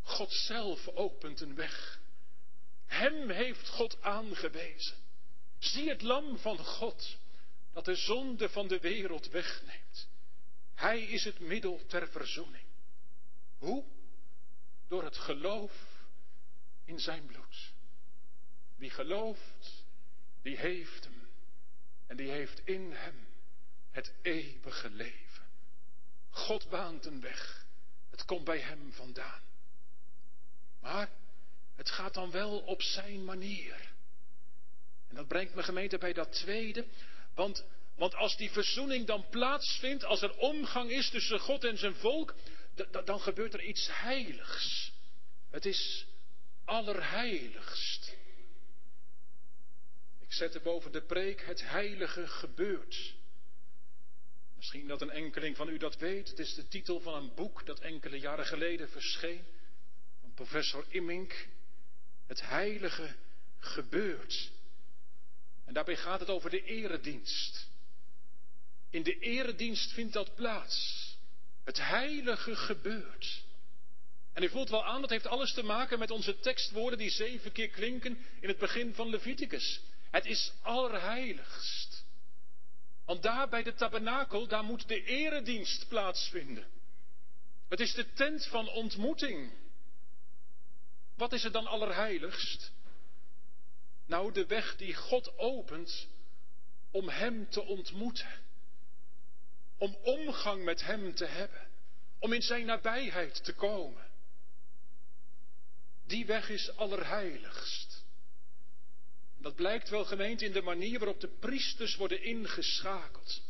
God 0.03 0.33
zelf 0.33 0.89
opent 0.89 1.41
een 1.41 1.55
weg. 1.55 2.01
Hem 2.89 3.31
heeft 3.31 3.69
God 3.69 4.03
aangewezen. 4.03 4.97
Zie 5.59 5.89
het 5.89 6.03
lam 6.03 6.39
van 6.39 6.59
God 6.59 7.19
dat 7.73 7.85
de 7.85 7.95
zonde 7.95 8.49
van 8.49 8.69
de 8.69 8.79
wereld 8.79 9.29
wegneemt. 9.29 10.09
Hij 10.75 11.03
is 11.03 11.25
het 11.25 11.41
middel 11.41 11.87
ter 11.87 12.09
verzoening. 12.09 12.65
Hoe? 13.59 13.85
Door 14.89 15.05
het 15.05 15.17
geloof 15.17 15.73
in 16.85 16.99
zijn 17.01 17.27
bloed. 17.27 17.73
Wie 18.77 18.91
gelooft, 18.91 19.85
die 20.43 20.57
heeft 20.57 21.05
hem. 21.05 21.29
En 22.07 22.17
die 22.17 22.31
heeft 22.31 22.61
in 22.65 22.93
hem 22.93 23.27
het 23.91 24.13
eeuwige 24.23 24.91
leven. 24.91 25.47
God 26.31 26.69
baant 26.69 27.07
een 27.07 27.21
weg. 27.21 27.67
Het 28.11 28.25
komt 28.25 28.45
bij 28.45 28.61
hem 28.61 28.93
vandaan. 28.93 29.43
Maar 30.81 31.11
het 31.79 31.91
gaat 31.91 32.15
dan 32.15 32.31
wel 32.31 32.59
op 32.59 32.83
zijn 32.83 33.25
manier. 33.25 33.91
En 35.09 35.15
dat 35.15 35.29
brengt 35.29 35.55
me 35.55 35.63
gemeente 35.63 35.99
bij 35.99 36.13
dat 36.13 36.33
tweede. 36.33 36.87
Want, 37.35 37.65
want 37.97 38.15
als 38.15 38.37
die 38.37 38.51
verzoening 38.51 39.07
dan 39.07 39.29
plaatsvindt, 39.31 40.05
als 40.05 40.23
er 40.23 40.37
omgang 40.37 40.91
is 40.91 41.11
tussen 41.11 41.41
God 41.41 41.65
en 41.65 41.79
zijn 41.79 41.95
volk, 41.95 42.35
dan 43.05 43.21
gebeurt 43.21 43.55
er 43.55 43.63
iets 43.63 43.89
heiligs. 43.93 44.93
Het 45.51 45.67
is 45.67 46.07
allerheiligst. 46.65 48.17
Ik 50.19 50.33
zette 50.33 50.61
boven 50.61 50.93
de 50.93 51.03
preek 51.03 51.47
het 51.47 51.69
heilige 51.69 52.27
gebeurt. 52.27 53.15
Misschien 54.57 54.89
dat 54.89 55.01
een 55.01 55.11
enkeling 55.11 55.57
van 55.57 55.69
u 55.69 55.79
dat 55.79 55.97
weet. 55.97 56.29
Het 56.29 56.39
is 56.39 56.55
de 56.55 56.69
titel 56.69 57.01
van 57.01 57.15
een 57.15 57.35
boek 57.35 57.67
dat 57.67 57.81
enkele 57.81 58.19
jaren 58.19 58.47
geleden 58.47 58.89
verscheen. 58.89 59.45
Van 60.21 60.35
professor 60.35 60.85
Immink. 60.89 61.49
Het 62.29 62.41
heilige 62.41 63.15
gebeurt. 63.59 64.51
En 65.65 65.75
daarbij 65.75 65.97
gaat 65.97 66.21
het 66.21 66.29
over 66.29 66.51
de 66.51 66.65
eredienst. 66.65 67.69
In 68.91 69.03
de 69.03 69.19
eredienst 69.19 69.93
vindt 69.93 70.13
dat 70.13 70.35
plaats. 70.35 71.07
Het 71.65 71.79
heilige 71.79 72.57
gebeurt. 72.57 73.43
En 74.33 74.43
u 74.43 74.49
voelt 74.49 74.71
wel 74.71 74.85
aan, 74.85 75.01
dat 75.01 75.11
heeft 75.11 75.27
alles 75.27 75.53
te 75.53 75.63
maken 75.63 75.99
met 75.99 76.11
onze 76.11 76.39
tekstwoorden 76.39 76.99
die 76.99 77.11
zeven 77.11 77.53
keer 77.53 77.69
klinken 77.69 78.19
in 78.41 78.49
het 78.49 78.59
begin 78.59 78.95
van 78.95 79.11
Leviticus. 79.11 79.81
Het 80.11 80.27
is 80.27 80.53
allerheiligst. 80.63 82.05
Want 83.05 83.23
daar 83.23 83.49
bij 83.49 83.63
de 83.63 83.75
tabernakel, 83.75 84.47
daar 84.47 84.65
moet 84.65 84.89
de 84.89 85.05
eredienst 85.05 85.89
plaatsvinden. 85.89 86.67
Het 87.69 87.81
is 87.81 87.95
de 87.95 88.13
tent 88.13 88.47
van 88.47 88.69
ontmoeting. 88.69 89.53
Wat 91.19 91.33
is 91.33 91.45
er 91.45 91.53
dan 91.53 91.67
allerheiligst? 91.67 92.73
Nou, 94.07 94.33
de 94.33 94.47
weg 94.47 94.77
die 94.77 94.95
God 94.95 95.39
opent 95.39 96.09
om 96.91 97.09
Hem 97.09 97.51
te 97.51 97.63
ontmoeten. 97.63 98.41
Om 99.79 99.97
omgang 100.03 100.65
met 100.65 100.83
Hem 100.83 101.15
te 101.15 101.25
hebben. 101.25 101.69
Om 102.19 102.33
in 102.33 102.43
Zijn 102.43 102.67
nabijheid 102.67 103.45
te 103.45 103.55
komen. 103.55 104.07
Die 106.07 106.27
weg 106.27 106.49
is 106.49 106.77
allerheiligst. 106.77 108.05
Dat 109.39 109.55
blijkt 109.55 109.89
wel 109.89 110.05
gemeend 110.05 110.43
in 110.43 110.53
de 110.53 110.63
manier 110.63 110.99
waarop 110.99 111.21
de 111.21 111.37
priesters 111.41 111.97
worden 111.97 112.23
ingeschakeld. 112.23 113.43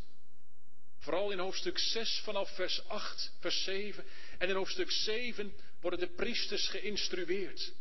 Vooral 0.99 1.31
in 1.31 1.39
hoofdstuk 1.39 1.79
6 1.79 2.21
vanaf 2.25 2.55
vers 2.55 2.89
8, 2.89 3.33
vers 3.41 3.65
7 3.65 4.05
en 4.39 4.49
in 4.49 4.55
hoofdstuk 4.55 4.91
7 4.91 5.55
worden 5.81 6.01
de 6.01 6.15
priesters 6.15 6.69
geïnstrueerd. 6.69 7.73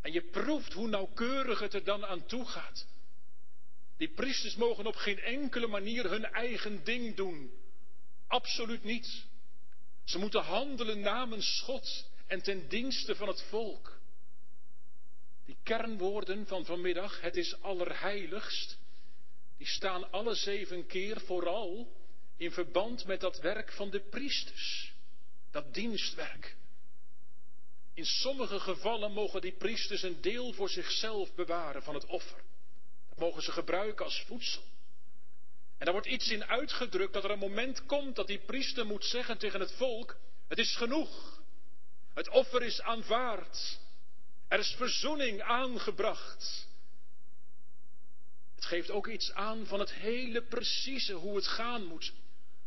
En 0.00 0.12
je 0.12 0.22
proeft 0.22 0.72
hoe 0.72 0.88
nauwkeurig 0.88 1.58
het 1.58 1.74
er 1.74 1.84
dan 1.84 2.06
aan 2.06 2.26
toe 2.26 2.44
gaat. 2.44 2.86
Die 3.96 4.08
priesters 4.08 4.56
mogen 4.56 4.86
op 4.86 4.96
geen 4.96 5.18
enkele 5.18 5.66
manier 5.66 6.10
hun 6.10 6.24
eigen 6.24 6.84
ding 6.84 7.16
doen. 7.16 7.50
Absoluut 8.26 8.84
niet. 8.84 9.24
Ze 10.04 10.18
moeten 10.18 10.42
handelen 10.42 11.00
namens 11.00 11.60
God 11.60 12.08
en 12.26 12.42
ten 12.42 12.68
dienste 12.68 13.16
van 13.16 13.28
het 13.28 13.42
volk. 13.42 13.98
Die 15.44 15.56
kernwoorden 15.62 16.46
van 16.46 16.64
vanmiddag, 16.64 17.20
het 17.20 17.36
is 17.36 17.62
allerheiligst, 17.62 18.78
die 19.56 19.66
staan 19.66 20.10
alle 20.10 20.34
zeven 20.34 20.86
keer 20.86 21.20
vooral 21.20 21.92
in 22.36 22.52
verband 22.52 23.04
met 23.06 23.20
dat 23.20 23.38
werk 23.40 23.72
van 23.72 23.90
de 23.90 24.00
priesters, 24.00 24.92
dat 25.50 25.74
dienstwerk. 25.74 26.56
In 27.94 28.06
sommige 28.06 28.60
gevallen 28.60 29.12
mogen 29.12 29.40
die 29.40 29.56
priesters 29.56 30.02
een 30.02 30.20
deel 30.20 30.52
voor 30.52 30.68
zichzelf 30.68 31.34
bewaren 31.34 31.82
van 31.82 31.94
het 31.94 32.06
offer. 32.06 32.42
Dat 33.08 33.18
mogen 33.18 33.42
ze 33.42 33.52
gebruiken 33.52 34.04
als 34.04 34.24
voedsel. 34.26 34.62
En 35.78 35.86
daar 35.86 35.94
wordt 35.94 36.08
iets 36.08 36.28
in 36.28 36.44
uitgedrukt 36.44 37.12
dat 37.12 37.24
er 37.24 37.30
een 37.30 37.38
moment 37.38 37.86
komt 37.86 38.16
dat 38.16 38.26
die 38.26 38.38
priester 38.38 38.86
moet 38.86 39.04
zeggen 39.04 39.38
tegen 39.38 39.60
het 39.60 39.72
volk: 39.72 40.16
Het 40.48 40.58
is 40.58 40.76
genoeg. 40.76 41.40
Het 42.14 42.28
offer 42.28 42.62
is 42.62 42.80
aanvaard. 42.80 43.78
Er 44.48 44.58
is 44.58 44.74
verzoening 44.76 45.42
aangebracht. 45.42 46.68
Het 48.54 48.64
geeft 48.64 48.90
ook 48.90 49.06
iets 49.06 49.32
aan 49.32 49.66
van 49.66 49.80
het 49.80 49.92
hele 49.92 50.42
precieze 50.42 51.12
hoe 51.12 51.36
het 51.36 51.46
gaan 51.46 51.84
moet. 51.84 52.12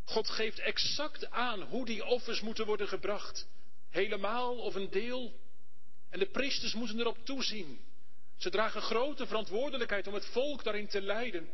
God 0.04 0.28
geeft 0.28 0.58
exact 0.58 1.30
aan 1.30 1.60
hoe 1.62 1.84
die 1.84 2.04
offers 2.04 2.40
moeten 2.40 2.66
worden 2.66 2.88
gebracht. 2.88 3.46
Helemaal 3.94 4.56
of 4.56 4.74
een 4.74 4.90
deel. 4.90 5.40
En 6.10 6.18
de 6.18 6.26
priesters 6.26 6.74
moeten 6.74 7.00
erop 7.00 7.18
toezien. 7.24 7.80
Ze 8.36 8.50
dragen 8.50 8.82
grote 8.82 9.26
verantwoordelijkheid 9.26 10.06
om 10.06 10.14
het 10.14 10.26
volk 10.26 10.64
daarin 10.64 10.88
te 10.88 11.02
leiden. 11.02 11.50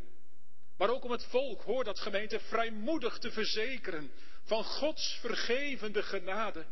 Maar 0.77 0.91
ook 0.91 1.05
om 1.05 1.11
het 1.11 1.25
volk, 1.25 1.63
hoor 1.63 1.85
dat 1.85 2.01
gemeente, 2.01 2.41
vrijmoedig 2.41 3.19
te 3.19 3.31
verzekeren 3.31 4.13
van 4.43 4.65
Gods 4.65 5.19
vergevende 5.21 6.03
genade. 6.03 6.67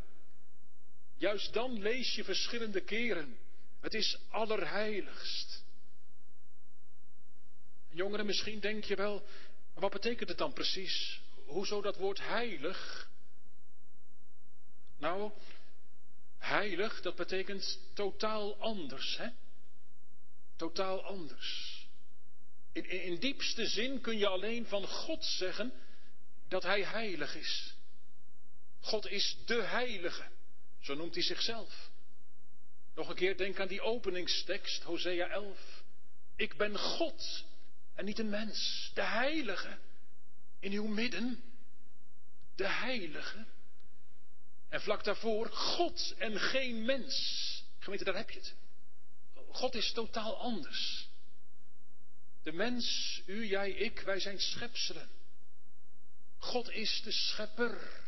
Juist 1.17 1.53
dan 1.53 1.83
lees 1.83 2.15
je 2.15 2.25
verschillende 2.25 2.81
keren. 2.81 3.39
Het 3.81 3.95
is 3.95 4.19
allerheiligst. 4.31 5.65
Jongeren, 7.89 8.27
misschien 8.27 8.61
denk 8.61 8.85
je 8.85 8.97
wel, 8.97 9.23
wat 9.75 9.93
betekent 9.93 10.29
het 10.29 10.39
dan 10.39 10.53
precies? 10.53 11.21
Hoezo 11.47 11.83
dat 11.83 11.97
woord 11.97 12.21
heilig? 12.21 13.09
Nou, 14.99 15.33
heilig, 16.39 17.01
dat 17.01 17.17
betekent 17.17 17.81
totaal 17.95 18.57
anders, 18.61 19.17
hè? 19.17 19.29
Totaal 20.57 21.05
anders. 21.05 21.87
In, 22.73 22.91
in, 22.91 23.03
in 23.03 23.19
diepste 23.21 23.67
zin 23.67 24.01
kun 24.01 24.19
je 24.19 24.27
alleen 24.27 24.67
van 24.67 24.87
God 24.87 25.25
zeggen 25.25 25.73
dat 26.49 26.63
Hij 26.63 26.85
heilig 26.85 27.35
is. 27.35 27.75
God 28.81 29.07
is 29.07 29.37
de 29.47 29.63
heilige, 29.63 30.29
zo 30.81 30.95
noemt 30.95 31.15
Hij 31.15 31.25
zichzelf. 31.25 31.91
Nog 32.95 33.09
een 33.09 33.15
keer 33.15 33.37
denk 33.37 33.61
aan 33.61 33.69
die 33.69 33.81
openingstekst, 33.81 34.83
Hosea 34.83 35.29
11. 35.29 35.83
Ik 36.37 36.57
ben 36.57 36.79
God 36.79 37.45
en 37.95 38.05
niet 38.05 38.19
een 38.19 38.29
mens, 38.29 38.91
de 38.95 39.03
heilige 39.03 39.79
in 40.61 40.73
uw 40.73 40.87
midden, 40.87 41.43
de 42.55 42.69
heilige. 42.69 43.47
En 44.69 44.81
vlak 44.81 45.05
daarvoor 45.05 45.49
God 45.51 46.15
en 46.19 46.41
geen 46.41 46.85
mens. 46.85 47.47
Gemeente, 47.79 48.05
daar 48.05 48.17
heb 48.17 48.31
je 48.31 48.39
het. 48.39 48.55
God 49.51 49.75
is 49.75 49.93
totaal 49.93 50.37
anders. 50.37 51.09
De 52.43 52.53
mens, 52.53 53.21
u, 53.27 53.47
jij, 53.47 53.71
ik, 53.71 54.01
wij 54.01 54.21
zijn 54.21 54.41
schepselen. 54.41 55.09
God 56.39 56.71
is 56.71 57.03
de 57.03 57.13
schepper. 57.13 58.07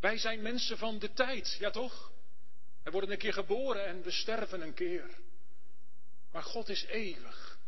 Wij 0.00 0.18
zijn 0.18 0.42
mensen 0.42 0.78
van 0.78 0.98
de 0.98 1.12
tijd, 1.12 1.56
ja 1.58 1.70
toch? 1.70 2.12
We 2.82 2.90
worden 2.90 3.10
een 3.10 3.18
keer 3.18 3.32
geboren 3.32 3.86
en 3.86 4.02
we 4.02 4.10
sterven 4.10 4.60
een 4.60 4.74
keer. 4.74 5.18
Maar 6.30 6.42
God 6.42 6.68
is 6.68 6.84
eeuwig. 6.84 7.58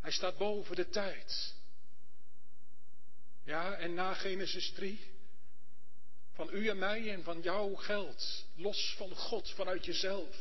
Hij 0.00 0.10
staat 0.10 0.36
boven 0.38 0.76
de 0.76 0.88
tijd. 0.88 1.54
Ja, 3.44 3.74
en 3.74 3.94
na 3.94 4.14
Genesis 4.14 4.72
3, 4.72 5.10
van 6.38 6.48
u 6.52 6.68
en 6.68 6.78
mij 6.78 7.12
en 7.12 7.22
van 7.22 7.40
jouw 7.40 7.74
geld, 7.74 8.46
los 8.56 8.94
van 8.96 9.16
God, 9.16 9.50
vanuit 9.50 9.84
jezelf. 9.84 10.36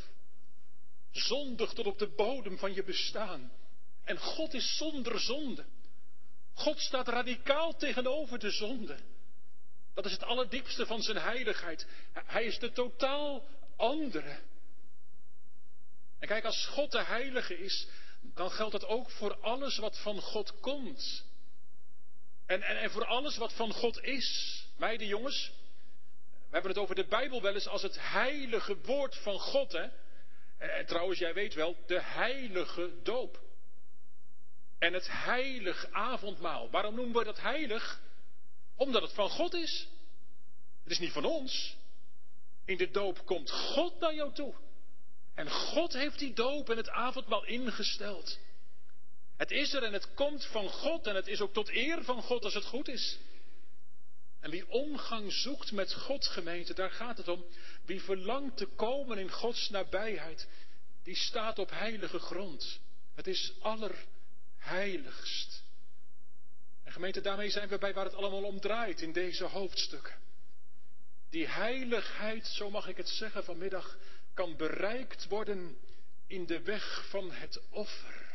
Zondig 1.12 1.74
tot 1.74 1.86
op 1.86 1.98
de 1.98 2.08
bodem 2.08 2.58
van 2.58 2.74
je 2.74 2.84
bestaan. 2.84 3.52
En 4.04 4.18
God 4.18 4.54
is 4.54 4.78
zonder 4.78 5.20
zonde. 5.20 5.66
God 6.54 6.80
staat 6.80 7.08
radicaal 7.08 7.76
tegenover 7.76 8.40
de 8.40 8.52
zonde. 8.52 8.98
Dat 9.94 10.06
is 10.06 10.12
het 10.12 10.24
allerdiepste 10.24 10.86
van 10.86 11.02
zijn 11.02 11.18
heiligheid. 11.18 11.88
Hij 12.14 12.46
is 12.46 12.60
de 12.60 12.72
totaal 12.72 13.48
andere. 13.76 14.40
En 16.20 16.28
kijk, 16.28 16.46
als 16.46 16.66
God 16.66 16.92
de 16.92 17.04
heilige 17.04 17.58
is, 17.60 17.88
dan 18.22 18.52
geldt 18.52 18.72
dat 18.72 18.86
ook 18.86 19.10
voor 19.10 19.38
alles 19.40 19.78
wat 19.78 19.98
van 19.98 20.22
God 20.22 20.60
komt. 20.60 21.26
En, 22.46 22.62
en, 22.62 22.80
en 22.80 22.92
voor 22.92 23.06
alles 23.06 23.38
wat 23.38 23.54
van 23.54 23.74
God 23.74 24.04
is. 24.04 24.66
Meiden, 24.76 25.08
jongens, 25.08 25.52
we 26.48 26.54
hebben 26.54 26.72
het 26.72 26.80
over 26.80 26.96
de 26.96 27.08
Bijbel 27.08 27.42
wel 27.42 27.54
eens 27.54 27.68
als 27.68 27.82
het 27.82 27.98
heilige 28.00 28.78
woord 28.82 29.16
van 29.16 29.40
God. 29.40 29.72
Hè? 29.72 29.88
En, 30.58 30.86
trouwens, 30.86 31.20
jij 31.20 31.34
weet 31.34 31.54
wel, 31.54 31.76
de 31.86 32.02
heilige 32.02 32.92
doop. 33.04 33.40
En 34.80 34.94
het 34.94 35.08
heilig 35.12 35.88
avondmaal. 35.92 36.70
Waarom 36.70 36.96
noemen 36.96 37.18
we 37.18 37.24
dat 37.24 37.42
heilig? 37.42 38.02
Omdat 38.76 39.02
het 39.02 39.14
van 39.14 39.30
God 39.30 39.54
is. 39.54 39.88
Het 40.84 40.92
is 40.92 41.00
niet 41.00 41.12
van 41.12 41.26
ons. 41.26 41.76
In 42.66 42.78
de 42.78 42.92
doop 42.92 43.26
komt 43.26 43.52
God 43.52 44.00
naar 44.00 44.16
jou 44.16 44.34
toe. 44.34 44.54
En 45.36 45.50
God 45.50 45.94
heeft 45.94 46.20
die 46.20 46.34
doop 46.34 46.70
en 46.70 46.78
het 46.78 46.90
avondmaal 46.90 47.46
ingesteld. 47.46 48.40
Het 49.38 49.52
is 49.52 49.74
er 49.74 49.84
en 49.84 49.94
het 49.94 50.14
komt 50.14 50.46
van 50.46 50.70
God 50.70 51.08
en 51.08 51.16
het 51.16 51.28
is 51.28 51.42
ook 51.42 51.54
tot 51.54 51.70
eer 51.70 52.04
van 52.04 52.22
God 52.22 52.44
als 52.44 52.54
het 52.54 52.66
goed 52.66 52.88
is. 52.88 53.20
En 54.40 54.50
wie 54.50 54.70
omgang 54.70 55.32
zoekt 55.32 55.72
met 55.72 55.94
God, 55.94 56.28
gemeente, 56.28 56.74
daar 56.74 56.92
gaat 56.92 57.18
het 57.18 57.28
om. 57.28 57.46
Wie 57.86 58.02
verlangt 58.02 58.58
te 58.58 58.66
komen 58.66 59.18
in 59.18 59.32
Gods 59.32 59.70
nabijheid, 59.70 60.48
die 61.04 61.16
staat 61.16 61.60
op 61.60 61.70
heilige 61.70 62.20
grond. 62.20 62.80
Het 63.16 63.28
is 63.28 63.54
allerheiligst. 63.60 65.64
En 66.84 66.92
gemeente, 66.92 67.22
daarmee 67.22 67.50
zijn 67.50 67.70
we 67.70 67.78
bij 67.78 67.94
waar 67.94 68.06
het 68.06 68.16
allemaal 68.16 68.44
om 68.44 68.60
draait 68.60 69.02
in 69.02 69.12
deze 69.12 69.44
hoofdstukken. 69.44 70.16
Die 71.30 71.48
heiligheid, 71.48 72.48
zo 72.48 72.70
mag 72.70 72.88
ik 72.88 72.98
het 72.98 73.10
zeggen 73.10 73.44
vanmiddag, 73.44 73.98
kan 74.34 74.58
bereikt 74.58 75.28
worden 75.28 75.78
in 76.28 76.46
de 76.46 76.62
weg 76.62 77.08
van 77.10 77.32
het 77.32 77.62
offer. 77.70 78.26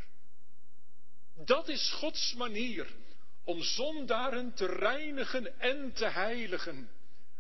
Dat 1.35 1.69
is 1.69 1.91
Gods 1.91 2.35
manier 2.35 2.87
om 3.45 3.63
zondaren 3.63 4.55
te 4.55 4.67
reinigen 4.67 5.61
en 5.61 5.93
te 5.93 6.07
heiligen, 6.07 6.91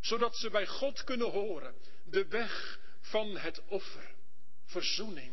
zodat 0.00 0.36
ze 0.36 0.50
bij 0.50 0.66
God 0.66 1.04
kunnen 1.04 1.30
horen. 1.30 1.74
De 2.04 2.26
weg 2.26 2.80
van 3.00 3.36
het 3.36 3.62
offer, 3.68 4.14
verzoening, 4.64 5.32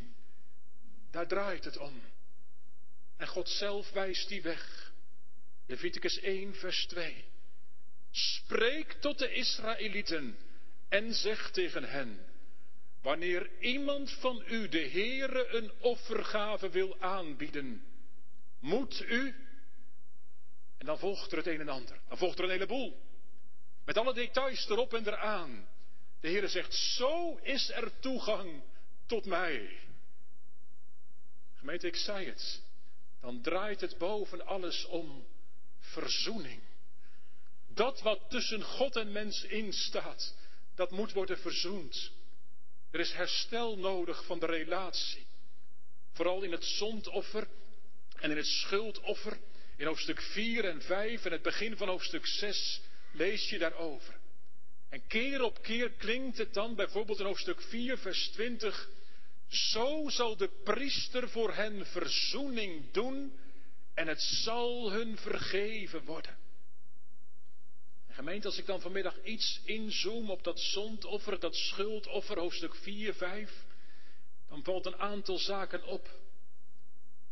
daar 1.12 1.28
draait 1.28 1.64
het 1.64 1.78
om. 1.78 2.02
En 3.18 3.28
God 3.28 3.50
zelf 3.50 3.92
wijst 3.92 4.28
die 4.28 4.42
weg. 4.42 4.94
Leviticus 5.66 6.20
1, 6.20 6.56
vers 6.56 6.86
2. 6.86 7.26
Spreek 8.12 8.92
tot 8.92 9.20
de 9.20 9.34
Israëlieten 9.34 10.38
en 10.90 11.14
zeg 11.14 11.52
tegen 11.52 11.84
hen, 11.84 12.26
wanneer 13.02 13.50
iemand 13.60 14.12
van 14.12 14.44
u 14.48 14.68
de 14.68 14.90
Heere 14.90 15.48
een 15.48 15.72
offergave 15.80 16.70
wil 16.70 17.00
aanbieden, 17.00 17.84
moet 18.60 19.02
u. 19.02 19.36
En 20.80 20.86
dan 20.86 21.00
volgt 21.00 21.32
er 21.32 21.38
het 21.38 21.48
een 21.48 21.60
en 21.60 21.70
ander. 21.70 22.00
Dan 22.08 22.18
volgt 22.18 22.38
er 22.38 22.44
een 22.44 22.50
heleboel. 22.50 22.98
Met 23.86 23.98
alle 23.98 24.14
details 24.14 24.70
erop 24.70 24.94
en 24.94 25.08
eraan. 25.08 25.68
De 26.20 26.28
Heer 26.28 26.50
zegt, 26.50 26.74
zo 26.74 27.36
is 27.36 27.70
er 27.70 28.00
toegang 28.00 28.64
tot 29.06 29.26
mij. 29.26 29.80
Gemeente, 31.54 31.88
ik 31.88 31.96
zei 31.96 32.26
het. 32.26 32.62
Dan 33.22 33.42
draait 33.42 33.82
het 33.82 33.98
boven 33.98 34.46
alles 34.46 34.86
om 34.86 35.28
verzoening. 35.80 36.62
Dat 37.68 38.02
wat 38.02 38.30
tussen 38.30 38.64
God 38.64 38.96
en 38.96 39.12
mens 39.12 39.44
instaat, 39.44 40.36
dat 40.76 40.92
moet 40.92 41.14
worden 41.14 41.40
verzoend. 41.40 42.12
Er 42.92 43.00
is 43.00 43.12
herstel 43.12 43.78
nodig 43.78 44.26
van 44.26 44.40
de 44.40 44.46
relatie. 44.46 45.28
Vooral 46.12 46.42
in 46.42 46.52
het 46.52 46.66
zondoffer 46.66 47.48
en 48.16 48.32
in 48.32 48.38
het 48.38 48.46
schuldoffer. 48.46 49.40
In 49.80 49.86
hoofdstuk 49.86 50.22
4 50.22 50.66
en 50.66 50.82
5 50.82 51.26
en 51.26 51.32
het 51.32 51.42
begin 51.42 51.78
van 51.78 51.88
hoofdstuk 51.88 52.26
6 52.26 52.82
lees 53.12 53.50
je 53.50 53.58
daarover. 53.58 54.20
En 54.90 55.08
keer 55.08 55.42
op 55.42 55.62
keer 55.62 55.92
klinkt 55.92 56.38
het 56.38 56.54
dan 56.54 56.76
bijvoorbeeld 56.76 57.20
in 57.20 57.26
hoofdstuk 57.26 57.62
4, 57.62 57.98
vers 57.98 58.30
20. 58.30 58.90
Zo 59.48 60.10
zal 60.10 60.38
de 60.38 60.50
priester 60.64 61.30
voor 61.30 61.54
hen 61.54 61.86
verzoening 61.86 62.92
doen 62.92 63.40
en 63.94 64.08
het 64.08 64.22
zal 64.22 64.92
hun 64.92 65.18
vergeven 65.18 66.04
worden. 66.04 66.38
En 68.08 68.14
gemeente, 68.14 68.48
als 68.48 68.58
ik 68.58 68.66
dan 68.66 68.82
vanmiddag 68.82 69.24
iets 69.24 69.62
inzoom 69.66 70.32
op 70.32 70.44
dat 70.44 70.60
zondoffer, 70.60 71.40
dat 71.40 71.56
schuldoffer, 71.56 72.40
hoofdstuk 72.40 72.76
4, 72.76 73.14
5, 73.14 73.66
dan 74.50 74.64
valt 74.64 74.86
een 74.86 75.00
aantal 75.00 75.38
zaken 75.38 75.84
op. 75.84 76.10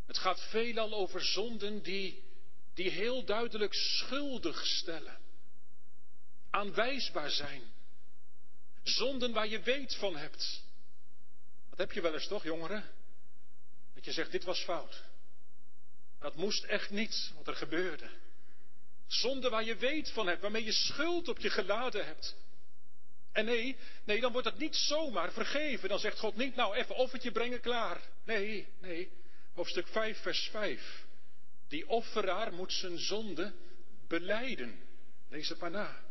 Het 0.06 0.18
gaat 0.18 0.42
veelal 0.50 0.94
over 0.94 1.22
zonden 1.22 1.82
die, 1.82 2.26
die 2.78 2.90
heel 2.90 3.26
duidelijk 3.26 3.74
schuldig 3.74 4.66
stellen, 4.66 5.18
aanwijsbaar 6.50 7.30
zijn. 7.30 7.62
Zonden 8.84 9.34
waar 9.34 9.48
je 9.48 9.62
weet 9.62 9.96
van 9.96 10.16
hebt. 10.16 10.64
Dat 11.70 11.78
heb 11.78 11.92
je 11.92 12.02
wel 12.02 12.14
eens 12.14 12.28
toch, 12.28 12.44
jongeren? 12.44 12.90
Dat 13.94 14.06
je 14.06 14.12
zegt, 14.12 14.32
dit 14.32 14.44
was 14.44 14.60
fout. 14.64 15.04
Dat 16.20 16.36
moest 16.36 16.64
echt 16.64 16.90
niet 16.90 17.32
wat 17.36 17.48
er 17.48 17.56
gebeurde. 17.56 18.10
Zonde 19.08 19.50
waar 19.50 19.64
je 19.64 19.76
weet 19.76 20.12
van 20.12 20.28
hebt, 20.28 20.42
waarmee 20.42 20.64
je 20.64 20.72
schuld 20.72 21.28
op 21.28 21.40
je 21.40 21.50
geladen 21.50 22.06
hebt. 22.06 22.36
En 23.32 23.46
nee, 23.46 23.78
nee, 24.04 24.20
dan 24.20 24.32
wordt 24.32 24.48
het 24.48 24.58
niet 24.58 24.76
zomaar 24.76 25.32
vergeven. 25.32 25.90
Dan 25.90 26.00
zegt 26.00 26.20
God 26.20 26.36
niet, 26.36 26.56
nou 26.56 26.76
even 26.76 26.96
offertje 26.96 27.32
brengen, 27.32 27.62
klaar. 27.62 28.02
Nee, 28.24 28.68
nee. 28.80 29.12
Hoofdstuk 29.54 29.88
5, 29.88 30.22
vers 30.22 30.50
5. 30.52 31.06
Die 31.68 31.88
offeraar 31.88 32.54
moet 32.54 32.74
zijn 32.74 32.98
zonde 32.98 33.54
beleiden. 34.08 34.80
Lees 35.30 35.50
het 35.50 35.60
maar 35.60 35.72
na. 35.72 36.04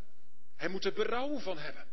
Hij 0.55 0.67
moet 0.69 0.85
er 0.85 0.93
berouw 0.93 1.39
van 1.39 1.57
hebben. 1.57 1.85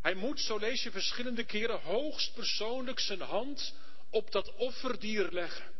Hij 0.00 0.14
moet, 0.14 0.40
zo 0.40 0.56
lees 0.58 0.82
je 0.82 0.90
verschillende 0.90 1.44
keren, 1.44 1.80
hoogst 1.80 2.34
persoonlijk 2.34 3.00
zijn 3.00 3.20
hand 3.20 3.74
op 4.10 4.30
dat 4.30 4.54
offerdier 4.54 5.32
leggen. 5.32 5.72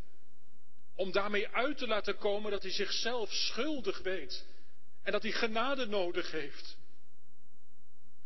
Om 0.94 1.12
daarmee 1.12 1.48
uit 1.48 1.78
te 1.78 1.86
laten 1.86 2.18
komen 2.18 2.50
dat 2.50 2.62
hij 2.62 2.72
zichzelf 2.72 3.32
schuldig 3.32 3.98
weet. 3.98 4.46
En 5.02 5.12
dat 5.12 5.22
hij 5.22 5.32
genade 5.32 5.86
nodig 5.86 6.30
heeft. 6.30 6.76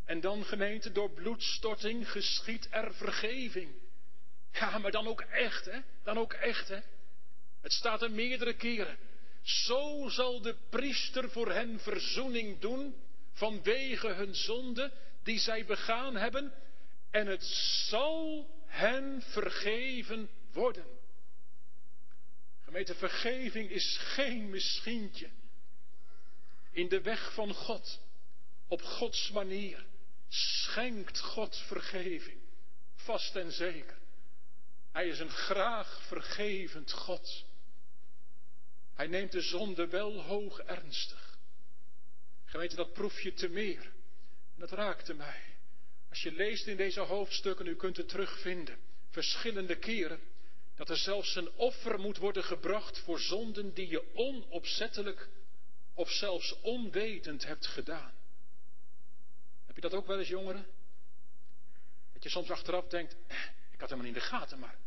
En 0.05 0.21
dan 0.21 0.45
gemeente, 0.45 0.91
door 0.91 1.11
bloedstorting 1.11 2.11
geschiet 2.11 2.67
er 2.71 2.93
vergeving. 2.93 3.75
Ja, 4.51 4.77
maar 4.77 4.91
dan 4.91 5.07
ook 5.07 5.21
echt, 5.21 5.65
hè? 5.65 5.79
Dan 6.03 6.17
ook 6.17 6.33
echt, 6.33 6.67
hè? 6.67 6.79
Het 7.65 7.73
staat 7.73 8.01
er 8.01 8.11
meerdere 8.11 8.53
keren. 8.53 8.97
Zo 9.41 10.09
zal 10.09 10.41
de 10.41 10.55
priester 10.69 11.29
voor 11.29 11.51
hen 11.51 11.79
verzoening 11.79 12.59
doen 12.59 12.95
vanwege 13.33 14.07
hun 14.07 14.35
zonde 14.35 14.91
die 15.23 15.39
zij 15.39 15.65
begaan 15.65 16.15
hebben. 16.15 16.53
En 17.11 17.27
het 17.27 17.43
zal 17.89 18.49
hen 18.65 19.21
vergeven 19.21 20.29
worden. 20.51 20.85
Gemeente, 22.63 22.95
vergeving 22.95 23.69
is 23.69 23.97
geen 23.97 24.49
misschientje. 24.49 25.29
In 26.71 26.89
de 26.89 27.01
weg 27.01 27.33
van 27.33 27.53
God, 27.53 27.99
op 28.67 28.81
Gods 28.81 29.31
manier, 29.31 29.85
schenkt 30.27 31.19
God 31.19 31.57
vergeving. 31.57 32.39
Vast 32.95 33.35
en 33.35 33.51
zeker. 33.51 33.97
Hij 34.91 35.07
is 35.07 35.19
een 35.19 35.29
graag 35.29 36.01
vergevend 36.07 36.91
God. 36.91 37.45
Hij 38.95 39.07
neemt 39.07 39.31
de 39.31 39.41
zonde 39.41 39.87
wel 39.87 40.21
hoog 40.21 40.59
ernstig. 40.59 41.37
Gemeente, 42.45 42.75
dat 42.75 42.93
proef 42.93 43.21
je 43.21 43.33
te 43.33 43.49
meer. 43.49 43.83
En 44.53 44.59
dat 44.59 44.71
raakte 44.71 45.13
mij. 45.13 45.41
Als 46.09 46.21
je 46.23 46.31
leest 46.31 46.67
in 46.67 46.77
deze 46.77 46.99
hoofdstukken, 46.99 47.67
u 47.67 47.75
kunt 47.75 47.97
het 47.97 48.09
terugvinden, 48.09 48.77
verschillende 49.09 49.77
keren, 49.77 50.19
dat 50.75 50.89
er 50.89 50.97
zelfs 50.97 51.35
een 51.35 51.51
offer 51.51 51.99
moet 51.99 52.17
worden 52.17 52.43
gebracht 52.43 52.99
voor 52.99 53.19
zonden 53.19 53.73
die 53.73 53.87
je 53.89 54.13
onopzettelijk 54.13 55.29
of 55.93 56.11
zelfs 56.11 56.61
onwetend 56.61 57.45
hebt 57.45 57.67
gedaan. 57.67 58.13
Heb 59.65 59.75
je 59.75 59.81
dat 59.81 59.93
ook 59.93 60.07
wel 60.07 60.19
eens, 60.19 60.27
jongeren? 60.27 60.65
Dat 62.13 62.23
je 62.23 62.29
soms 62.29 62.51
achteraf 62.51 62.87
denkt, 62.87 63.15
eh, 63.27 63.37
ik 63.71 63.79
had 63.79 63.89
helemaal 63.89 64.11
in 64.11 64.19
de 64.19 64.25
gaten, 64.25 64.59
maar, 64.59 64.77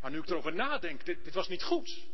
maar 0.00 0.10
nu 0.10 0.18
ik 0.18 0.28
erover 0.28 0.54
nadenk, 0.54 1.04
dit, 1.04 1.24
dit 1.24 1.34
was 1.34 1.48
niet 1.48 1.62
goed. 1.62 2.06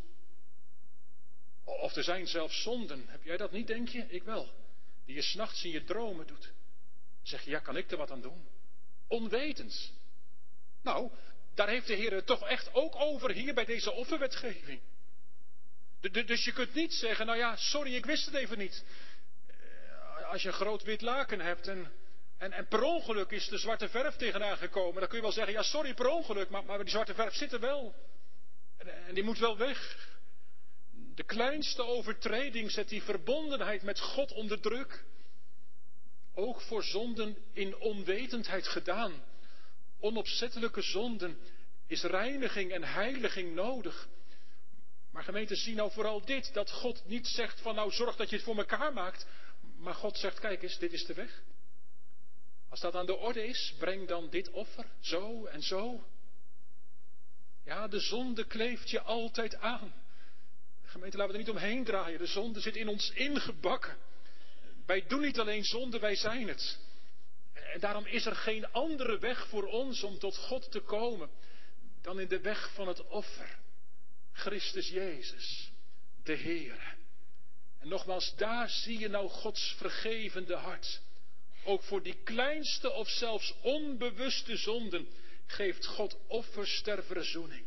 Of 1.69 1.97
er 1.97 2.05
zijn 2.05 2.27
zelfs 2.27 2.63
zonden, 2.63 3.05
heb 3.09 3.23
jij 3.23 3.37
dat 3.37 3.53
niet, 3.53 3.67
denk 3.67 3.89
je? 3.89 4.05
Ik 4.09 4.23
wel. 4.23 4.53
Die 5.05 5.15
je 5.15 5.23
s'nachts 5.23 5.65
in 5.65 5.71
je 5.71 5.85
dromen 5.85 6.27
doet. 6.27 6.53
Zeg 7.23 7.45
je, 7.45 7.51
ja, 7.51 7.59
kan 7.59 7.77
ik 7.77 7.91
er 7.91 7.97
wat 7.97 8.11
aan 8.11 8.21
doen? 8.21 8.49
Onwetend. 9.07 9.93
Nou, 10.83 11.11
daar 11.55 11.69
heeft 11.69 11.87
de 11.87 11.95
Heer 11.95 12.13
het 12.13 12.27
toch 12.27 12.49
echt 12.49 12.75
ook 12.75 12.97
over 12.97 13.31
hier 13.31 13.55
bij 13.55 13.65
deze 13.65 13.93
offerwetgeving. 13.93 14.81
Dus 16.01 16.45
je 16.45 16.53
kunt 16.53 16.75
niet 16.75 16.95
zeggen, 16.95 17.27
nou 17.27 17.39
ja, 17.39 17.57
sorry, 17.57 17.95
ik 17.95 18.05
wist 18.07 18.27
het 18.27 18.35
even 18.35 18.59
niet. 18.59 18.85
Eh, 19.47 20.31
als 20.31 20.43
je 20.43 20.49
een 20.49 20.55
groot 20.55 20.83
wit 20.83 21.01
laken 21.01 21.41
hebt 21.41 21.69
en, 21.69 21.93
en, 22.37 22.53
en 22.53 22.67
per 22.67 22.83
ongeluk 22.83 23.31
is 23.31 23.49
de 23.49 23.59
zwarte 23.59 23.89
verf 23.89 24.17
tegenaan 24.17 24.57
gekomen, 24.57 25.01
dan 25.01 25.09
kun 25.09 25.17
je 25.17 25.23
wel 25.23 25.33
zeggen, 25.33 25.53
ja 25.53 25.63
sorry, 25.63 25.95
per 25.95 26.09
ongeluk, 26.09 26.49
maar, 26.49 26.65
maar 26.65 26.79
die 26.79 26.89
zwarte 26.89 27.15
verf 27.15 27.35
zit 27.35 27.53
er 27.53 27.61
wel. 27.61 27.95
En, 28.77 29.07
en 29.07 29.15
die 29.15 29.25
moet 29.25 29.39
wel 29.39 29.57
weg. 29.57 30.08
De 31.19 31.25
kleinste 31.25 31.83
overtreding 31.83 32.71
zet 32.71 32.89
die 32.89 33.03
verbondenheid 33.03 33.83
met 33.83 34.01
God 34.01 34.33
onder 34.33 34.61
druk. 34.61 35.05
Ook 36.35 36.61
voor 36.61 36.83
zonden 36.83 37.37
in 37.53 37.77
onwetendheid 37.77 38.69
gedaan 38.69 39.23
onopzettelijke 40.01 40.83
zonden 40.83 41.39
is 41.87 42.03
reiniging 42.03 42.73
en 42.73 42.85
heiliging 42.85 43.55
nodig. 43.55 44.09
Maar 45.11 45.23
gemeente, 45.23 45.57
zie 45.57 45.75
nou 45.75 45.91
vooral 45.91 46.25
dit, 46.25 46.55
dat 46.55 46.71
God 46.71 47.03
niet 47.07 47.27
zegt 47.27 47.61
van 47.61 47.75
nou 47.75 47.91
zorg 47.91 48.17
dat 48.17 48.31
je 48.31 48.37
het 48.37 48.45
voor 48.45 48.57
elkaar 48.57 48.93
maakt, 48.93 49.27
maar 49.77 49.95
God 49.95 50.19
zegt 50.19 50.39
kijk 50.39 50.63
eens, 50.63 50.79
dit 50.79 50.93
is 50.93 51.05
de 51.05 51.15
weg. 51.15 51.43
Als 52.69 52.81
dat 52.81 52.95
aan 52.95 53.07
de 53.07 53.17
orde 53.17 53.47
is, 53.47 53.75
breng 53.79 54.09
dan 54.09 54.31
dit 54.31 54.51
offer, 54.51 54.87
zo 55.01 55.47
en 55.47 55.63
zo. 55.63 56.07
Ja, 57.65 57.89
de 57.89 58.01
zonde 58.01 58.45
kleeft 58.45 58.91
je 58.91 59.01
altijd 59.01 59.57
aan. 59.57 60.07
Gemeente, 60.89 61.17
laten 61.17 61.33
we 61.33 61.39
er 61.39 61.45
niet 61.47 61.57
omheen 61.57 61.85
draaien. 61.85 62.19
De 62.19 62.27
zonde 62.27 62.61
zit 62.61 62.77
in 62.77 62.89
ons 62.89 63.11
ingebakken. 63.11 63.97
Wij 64.87 65.07
doen 65.07 65.21
niet 65.21 65.39
alleen 65.39 65.65
zonde, 65.65 65.99
wij 65.99 66.17
zijn 66.17 66.49
het. 66.49 66.79
En 67.53 67.81
daarom 67.81 68.07
is 68.07 68.27
er 68.27 68.37
geen 68.37 68.73
andere 68.73 69.19
weg 69.19 69.47
voor 69.47 69.67
ons 69.67 70.03
om 70.03 70.19
tot 70.19 70.37
God 70.37 70.71
te 70.71 70.81
komen 70.81 71.31
dan 72.03 72.21
in 72.21 72.29
de 72.29 72.41
weg 72.41 72.73
van 72.75 72.89
het 72.89 73.07
offer. 73.07 73.59
Christus 74.33 74.89
Jezus, 74.89 75.71
de 76.23 76.33
Heer. 76.33 76.97
En 77.79 77.89
nogmaals, 77.89 78.35
daar 78.37 78.69
zie 78.71 78.99
je 78.99 79.09
nou 79.09 79.29
Gods 79.29 79.75
vergevende 79.79 80.57
hart. 80.57 81.01
Ook 81.65 81.83
voor 81.83 82.03
die 82.03 82.23
kleinste 82.25 82.91
of 82.91 83.09
zelfs 83.09 83.55
onbewuste 83.61 84.57
zonden 84.57 85.09
geeft 85.47 85.87
God 85.87 86.17
offers 86.27 86.83
ter 86.83 87.05
verzoening. 87.05 87.67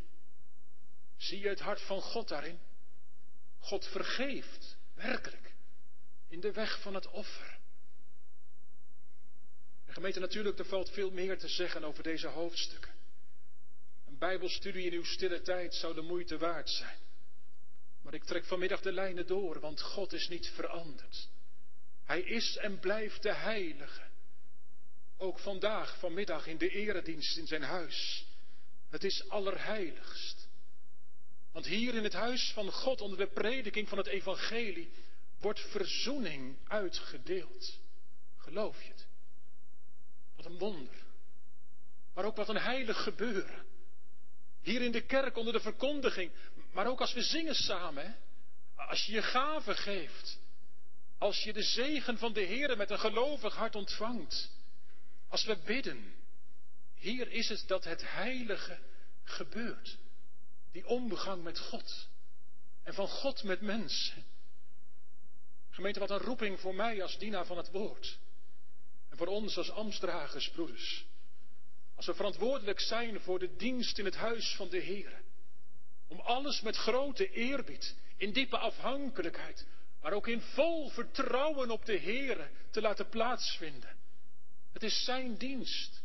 Zie 1.17 1.39
je 1.39 1.47
het 1.47 1.59
hart 1.59 1.81
van 1.81 2.01
God 2.01 2.27
daarin? 2.27 2.59
God 3.61 3.87
vergeeft, 3.87 4.77
werkelijk, 4.93 5.53
in 6.27 6.39
de 6.39 6.51
weg 6.51 6.81
van 6.81 6.93
het 6.93 7.07
offer. 7.07 7.59
En 9.85 9.93
gemeente, 9.93 10.19
natuurlijk, 10.19 10.59
er 10.59 10.65
valt 10.65 10.89
veel 10.89 11.11
meer 11.11 11.37
te 11.37 11.47
zeggen 11.47 11.83
over 11.83 12.03
deze 12.03 12.27
hoofdstukken. 12.27 12.91
Een 14.07 14.17
Bijbelstudie 14.17 14.85
in 14.85 14.93
uw 14.93 15.03
stille 15.03 15.41
tijd 15.41 15.75
zou 15.75 15.93
de 15.93 16.01
moeite 16.01 16.37
waard 16.37 16.69
zijn. 16.69 16.99
Maar 18.01 18.13
ik 18.13 18.23
trek 18.23 18.45
vanmiddag 18.45 18.81
de 18.81 18.91
lijnen 18.91 19.27
door, 19.27 19.59
want 19.59 19.81
God 19.81 20.13
is 20.13 20.27
niet 20.27 20.47
veranderd. 20.47 21.29
Hij 22.03 22.21
is 22.21 22.57
en 22.57 22.79
blijft 22.79 23.21
de 23.21 23.33
Heilige. 23.33 24.01
Ook 25.17 25.39
vandaag, 25.39 25.97
vanmiddag, 25.99 26.47
in 26.47 26.57
de 26.57 26.69
eredienst 26.69 27.37
in 27.37 27.47
zijn 27.47 27.63
huis. 27.63 28.25
Het 28.89 29.03
is 29.03 29.29
allerheiligst. 29.29 30.40
Want 31.51 31.65
hier 31.65 31.95
in 31.95 32.03
het 32.03 32.13
huis 32.13 32.51
van 32.53 32.71
God, 32.71 33.01
onder 33.01 33.17
de 33.17 33.27
prediking 33.27 33.89
van 33.89 33.97
het 33.97 34.07
Evangelie, 34.07 34.91
wordt 35.39 35.59
verzoening 35.59 36.57
uitgedeeld. 36.67 37.79
Geloof 38.37 38.81
je 38.81 38.89
het? 38.89 39.07
Wat 40.35 40.45
een 40.45 40.57
wonder. 40.57 40.95
Maar 42.13 42.25
ook 42.25 42.35
wat 42.35 42.49
een 42.49 42.57
heilig 42.57 43.03
gebeuren. 43.03 43.65
Hier 44.61 44.81
in 44.81 44.91
de 44.91 45.01
kerk 45.01 45.37
onder 45.37 45.53
de 45.53 45.59
verkondiging. 45.59 46.31
Maar 46.71 46.87
ook 46.87 47.01
als 47.01 47.13
we 47.13 47.21
zingen 47.21 47.55
samen. 47.55 48.17
Als 48.75 49.05
je 49.05 49.11
je 49.11 49.21
gaven 49.21 49.75
geeft. 49.75 50.39
Als 51.17 51.43
je 51.43 51.53
de 51.53 51.63
zegen 51.63 52.17
van 52.17 52.33
de 52.33 52.41
Heer 52.41 52.77
met 52.77 52.89
een 52.89 52.99
gelovig 52.99 53.55
hart 53.55 53.75
ontvangt. 53.75 54.51
Als 55.27 55.43
we 55.43 55.57
bidden. 55.65 56.13
Hier 56.95 57.31
is 57.31 57.49
het 57.49 57.63
dat 57.67 57.83
het 57.83 58.11
heilige 58.11 58.79
gebeurt. 59.23 59.97
Die 60.71 60.87
omgang 60.87 61.43
met 61.43 61.59
God. 61.59 62.07
En 62.83 62.93
van 62.93 63.07
God 63.07 63.43
met 63.43 63.61
mensen. 63.61 64.25
Gemeente, 65.69 65.99
wat 65.99 66.09
een 66.09 66.17
roeping 66.17 66.59
voor 66.59 66.75
mij 66.75 67.01
als 67.01 67.17
dienaar 67.17 67.45
van 67.45 67.57
het 67.57 67.71
woord. 67.71 68.19
En 69.09 69.17
voor 69.17 69.27
ons 69.27 69.57
als 69.57 69.71
ambtsdragers, 69.71 70.49
broeders. 70.49 71.05
Als 71.95 72.05
we 72.05 72.13
verantwoordelijk 72.13 72.79
zijn 72.79 73.19
voor 73.19 73.39
de 73.39 73.55
dienst 73.55 73.97
in 73.97 74.05
het 74.05 74.15
huis 74.15 74.55
van 74.55 74.69
de 74.69 74.79
Heer. 74.79 75.21
Om 76.07 76.19
alles 76.19 76.61
met 76.61 76.75
grote 76.75 77.31
eerbied, 77.31 77.95
in 78.17 78.33
diepe 78.33 78.57
afhankelijkheid, 78.57 79.65
maar 80.01 80.13
ook 80.13 80.27
in 80.27 80.41
vol 80.41 80.89
vertrouwen 80.89 81.71
op 81.71 81.85
de 81.85 81.97
Heer 81.97 82.51
te 82.71 82.81
laten 82.81 83.09
plaatsvinden. 83.09 83.97
Het 84.73 84.83
is 84.83 85.03
Zijn 85.03 85.37
dienst. 85.37 86.03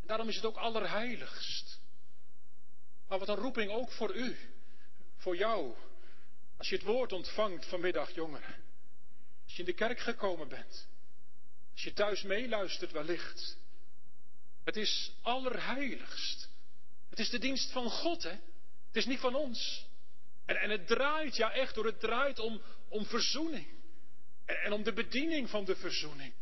En 0.00 0.06
daarom 0.06 0.28
is 0.28 0.36
het 0.36 0.44
ook 0.44 0.56
allerheiligst. 0.56 1.69
Maar 3.10 3.18
wat 3.18 3.28
een 3.28 3.36
roeping 3.36 3.70
ook 3.70 3.90
voor 3.90 4.14
u, 4.14 4.36
voor 5.16 5.36
jou, 5.36 5.74
als 6.56 6.68
je 6.68 6.74
het 6.74 6.84
woord 6.84 7.12
ontvangt 7.12 7.66
vanmiddag, 7.66 8.14
jongeren. 8.14 8.54
Als 9.44 9.52
je 9.52 9.58
in 9.58 9.64
de 9.64 9.72
kerk 9.74 9.98
gekomen 9.98 10.48
bent. 10.48 10.88
Als 11.72 11.82
je 11.82 11.92
thuis 11.92 12.22
meeluistert 12.22 12.92
wellicht. 12.92 13.56
Het 14.64 14.76
is 14.76 15.12
allerheiligst. 15.22 16.48
Het 17.08 17.18
is 17.18 17.30
de 17.30 17.38
dienst 17.38 17.72
van 17.72 17.90
God, 17.90 18.22
hè? 18.22 18.36
Het 18.86 18.96
is 18.96 19.06
niet 19.06 19.20
van 19.20 19.34
ons. 19.34 19.86
En, 20.46 20.56
en 20.56 20.70
het 20.70 20.86
draait, 20.86 21.36
ja 21.36 21.52
echt 21.52 21.74
door, 21.74 21.86
het 21.86 22.00
draait 22.00 22.38
om, 22.38 22.62
om 22.88 23.06
verzoening. 23.06 23.66
En, 24.44 24.56
en 24.56 24.72
om 24.72 24.82
de 24.82 24.92
bediening 24.92 25.50
van 25.50 25.64
de 25.64 25.76
verzoening. 25.76 26.32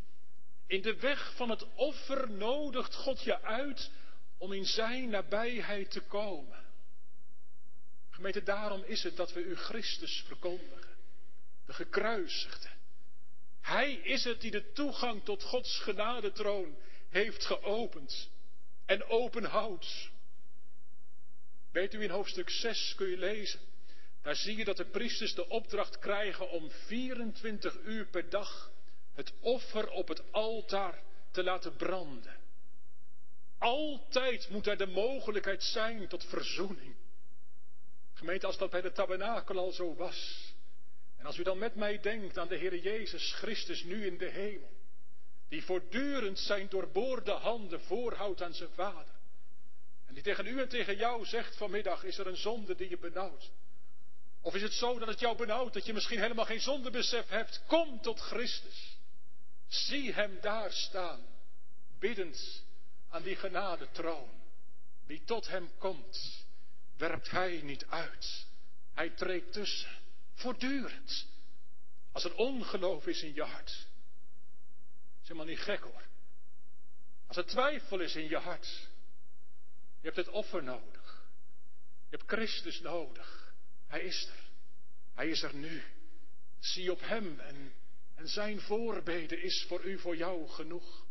In 0.66 0.82
de 0.82 0.96
weg 0.96 1.32
van 1.36 1.50
het 1.50 1.74
offer 1.74 2.30
nodigt 2.30 2.94
God 2.94 3.22
je 3.22 3.42
uit 3.42 3.90
om 4.38 4.52
in 4.52 4.66
zijn 4.66 5.08
nabijheid 5.08 5.90
te 5.90 6.00
komen. 6.00 6.64
Gemeente, 8.10 8.42
daarom 8.42 8.82
is 8.84 9.02
het 9.02 9.16
dat 9.16 9.32
we 9.32 9.40
u 9.40 9.56
Christus 9.56 10.24
verkondigen. 10.26 10.96
De 11.66 11.72
gekruisigde. 11.72 12.68
Hij 13.60 13.92
is 13.92 14.24
het 14.24 14.40
die 14.40 14.50
de 14.50 14.72
toegang 14.72 15.24
tot 15.24 15.42
Gods 15.42 15.78
genadetroon 15.78 16.76
heeft 17.08 17.44
geopend 17.44 18.30
en 18.86 19.04
openhoudt. 19.04 20.10
Weet 21.70 21.94
u, 21.94 22.02
in 22.02 22.10
hoofdstuk 22.10 22.50
6 22.50 22.94
kun 22.94 23.08
je 23.08 23.16
lezen. 23.16 23.60
Daar 24.22 24.36
zie 24.36 24.56
je 24.56 24.64
dat 24.64 24.76
de 24.76 24.84
priesters 24.84 25.34
de 25.34 25.48
opdracht 25.48 25.98
krijgen 25.98 26.50
om 26.50 26.70
24 26.70 27.76
uur 27.84 28.06
per 28.06 28.30
dag 28.30 28.72
het 29.14 29.32
offer 29.40 29.90
op 29.90 30.08
het 30.08 30.32
altaar 30.32 31.02
te 31.30 31.42
laten 31.42 31.76
branden. 31.76 32.36
Altijd 33.58 34.48
moet 34.48 34.66
er 34.66 34.76
de 34.76 34.86
mogelijkheid 34.86 35.62
zijn 35.62 36.08
tot 36.08 36.24
verzoening. 36.24 36.96
Gemeente, 38.12 38.46
als 38.46 38.58
dat 38.58 38.70
bij 38.70 38.80
de 38.80 38.92
tabernakel 38.92 39.58
al 39.58 39.72
zo 39.72 39.94
was. 39.94 40.52
En 41.16 41.26
als 41.26 41.36
u 41.38 41.42
dan 41.42 41.58
met 41.58 41.74
mij 41.74 42.00
denkt 42.00 42.38
aan 42.38 42.48
de 42.48 42.56
Heer 42.56 42.76
Jezus 42.76 43.32
Christus 43.32 43.82
nu 43.82 44.06
in 44.06 44.18
de 44.18 44.28
hemel. 44.30 44.76
Die 45.48 45.64
voortdurend 45.64 46.38
zijn 46.38 46.68
doorboorde 46.68 47.30
handen 47.30 47.80
voorhoudt 47.80 48.42
aan 48.42 48.54
zijn 48.54 48.70
Vader. 48.74 49.14
En 50.06 50.14
die 50.14 50.22
tegen 50.22 50.46
u 50.46 50.60
en 50.60 50.68
tegen 50.68 50.96
jou 50.96 51.24
zegt 51.24 51.56
vanmiddag, 51.56 52.04
is 52.04 52.18
er 52.18 52.26
een 52.26 52.36
zonde 52.36 52.74
die 52.74 52.88
je 52.88 52.98
benauwt? 52.98 53.50
Of 54.40 54.54
is 54.54 54.62
het 54.62 54.72
zo 54.72 54.98
dat 54.98 55.08
het 55.08 55.20
jou 55.20 55.36
benauwt, 55.36 55.72
dat 55.72 55.86
je 55.86 55.92
misschien 55.92 56.20
helemaal 56.20 56.44
geen 56.44 56.60
zondebesef 56.60 57.28
hebt? 57.28 57.62
Kom 57.66 58.00
tot 58.00 58.20
Christus. 58.20 58.96
Zie 59.68 60.12
hem 60.12 60.38
daar 60.40 60.72
staan, 60.72 61.26
biddend 61.98 62.66
aan 63.08 63.22
die 63.22 63.36
genadetroon. 63.36 64.30
Wie 65.06 65.24
tot 65.24 65.48
hem 65.48 65.70
komt, 65.78 66.44
werpt 66.96 67.30
hij 67.30 67.60
niet 67.62 67.86
uit. 67.86 68.46
Hij 68.94 69.10
treedt 69.10 69.52
tussen, 69.52 69.90
voortdurend. 70.34 71.26
Als 72.12 72.24
er 72.24 72.34
ongeloof 72.34 73.06
is 73.06 73.22
in 73.22 73.34
je 73.34 73.42
hart. 73.42 73.86
Is 75.22 75.28
helemaal 75.28 75.46
niet 75.46 75.58
gek 75.58 75.80
hoor. 75.80 76.02
Als 77.26 77.36
er 77.36 77.46
twijfel 77.46 78.00
is 78.00 78.16
in 78.16 78.28
je 78.28 78.36
hart. 78.36 78.88
Je 80.00 80.06
hebt 80.06 80.16
het 80.16 80.28
offer 80.28 80.62
nodig. 80.62 81.28
Je 82.10 82.16
hebt 82.16 82.30
Christus 82.30 82.80
nodig. 82.80 83.54
Hij 83.86 84.00
is 84.00 84.26
er. 84.26 84.48
Hij 85.14 85.28
is 85.28 85.42
er 85.42 85.54
nu. 85.54 85.82
Zie 86.58 86.92
op 86.92 87.00
hem 87.00 87.40
en, 87.40 87.72
en 88.14 88.28
zijn 88.28 88.60
voorbeden 88.60 89.42
is 89.42 89.64
voor 89.68 89.84
u, 89.84 89.98
voor 89.98 90.16
jou 90.16 90.48
genoeg. 90.48 91.06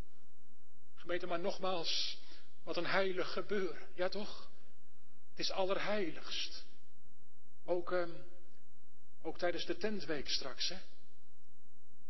Gemeente, 1.07 1.27
maar 1.27 1.39
nogmaals, 1.39 2.17
wat 2.63 2.77
een 2.77 2.85
heilig 2.85 3.33
gebeuren. 3.33 3.87
Ja 3.93 4.09
toch? 4.09 4.49
Het 5.29 5.39
is 5.39 5.51
allerheiligst. 5.51 6.65
Ook, 7.65 7.91
eh, 7.91 8.07
ook 9.21 9.37
tijdens 9.37 9.65
de 9.65 9.77
tentweek 9.77 10.29
straks, 10.29 10.69
hè? 10.69 10.77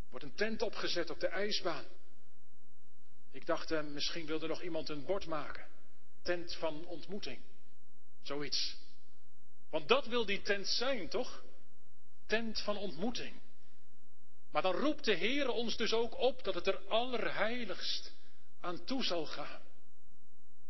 Wordt 0.10 0.26
een 0.26 0.36
tent 0.36 0.62
opgezet 0.62 1.10
op 1.10 1.20
de 1.20 1.28
ijsbaan. 1.28 1.86
Ik 3.32 3.46
dacht, 3.46 3.72
eh, 3.72 3.84
misschien 3.84 4.26
wilde 4.26 4.48
nog 4.48 4.62
iemand 4.62 4.90
een 4.90 5.06
bord 5.06 5.26
maken. 5.26 5.68
Tent 6.22 6.56
van 6.56 6.86
ontmoeting. 6.86 7.40
Zoiets. 8.22 8.78
Want 9.70 9.88
dat 9.88 10.06
wil 10.06 10.26
die 10.26 10.42
tent 10.42 10.68
zijn, 10.68 11.10
toch? 11.10 11.44
Tent 12.26 12.62
van 12.62 12.78
ontmoeting. 12.78 13.42
Maar 14.52 14.62
dan 14.62 14.76
roept 14.76 15.06
de 15.06 15.16
Heer 15.16 15.50
ons 15.50 15.78
dus 15.78 15.94
ook 15.94 16.18
op 16.18 16.44
dat 16.44 16.56
het 16.56 16.68
er 16.68 16.88
allerheiligst 16.88 18.16
aan 18.68 18.84
toe 18.84 19.04
zal 19.04 19.26
gaan. 19.26 19.62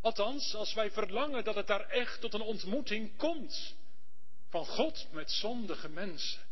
Althans, 0.02 0.56
als 0.56 0.74
wij 0.74 0.91
verlangen 0.91 1.43
dat 1.43 1.56
het 1.56 1.68
daar 1.68 1.89
echt 1.89 2.22
tot 2.22 2.34
een 2.34 2.41
ontmoeting 2.41 3.18
komt. 3.18 3.76
Van 4.50 4.66
God 4.66 5.08
met 5.12 5.32
zondige 5.32 5.89
mensen. 5.89 6.45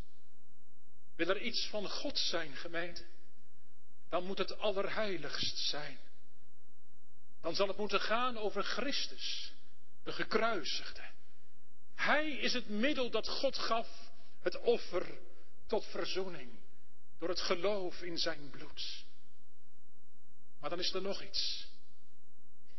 Wil 1.16 1.30
er 1.30 1.42
iets 1.42 1.68
van 1.68 1.90
God 1.90 2.18
zijn, 2.18 2.56
gemeente? 2.56 3.06
Dan 4.10 4.26
moet 4.26 4.38
het 4.38 4.58
allerheiligst 4.58 5.58
zijn. 5.58 5.98
Dan 7.42 7.56
zal 7.56 7.68
het 7.68 7.78
moeten 7.78 8.02
gaan 8.02 8.38
over 8.38 8.64
Christus, 8.64 9.54
de 10.04 10.12
gekruisigde. 10.12 11.04
Hij 11.96 12.32
is 12.32 12.54
het 12.54 12.70
middel 12.70 13.10
dat 13.10 13.28
God 13.28 13.58
gaf, 13.58 13.88
het 14.42 14.60
offer 14.60 15.20
tot 15.68 15.86
verzoening, 15.86 16.60
door 17.20 17.30
het 17.30 17.42
geloof 17.42 18.02
in 18.02 18.18
zijn 18.18 18.50
bloed. 18.50 19.05
Maar 20.66 20.76
dan 20.76 20.84
is 20.84 20.94
er 20.94 21.02
nog 21.02 21.22
iets. 21.22 21.68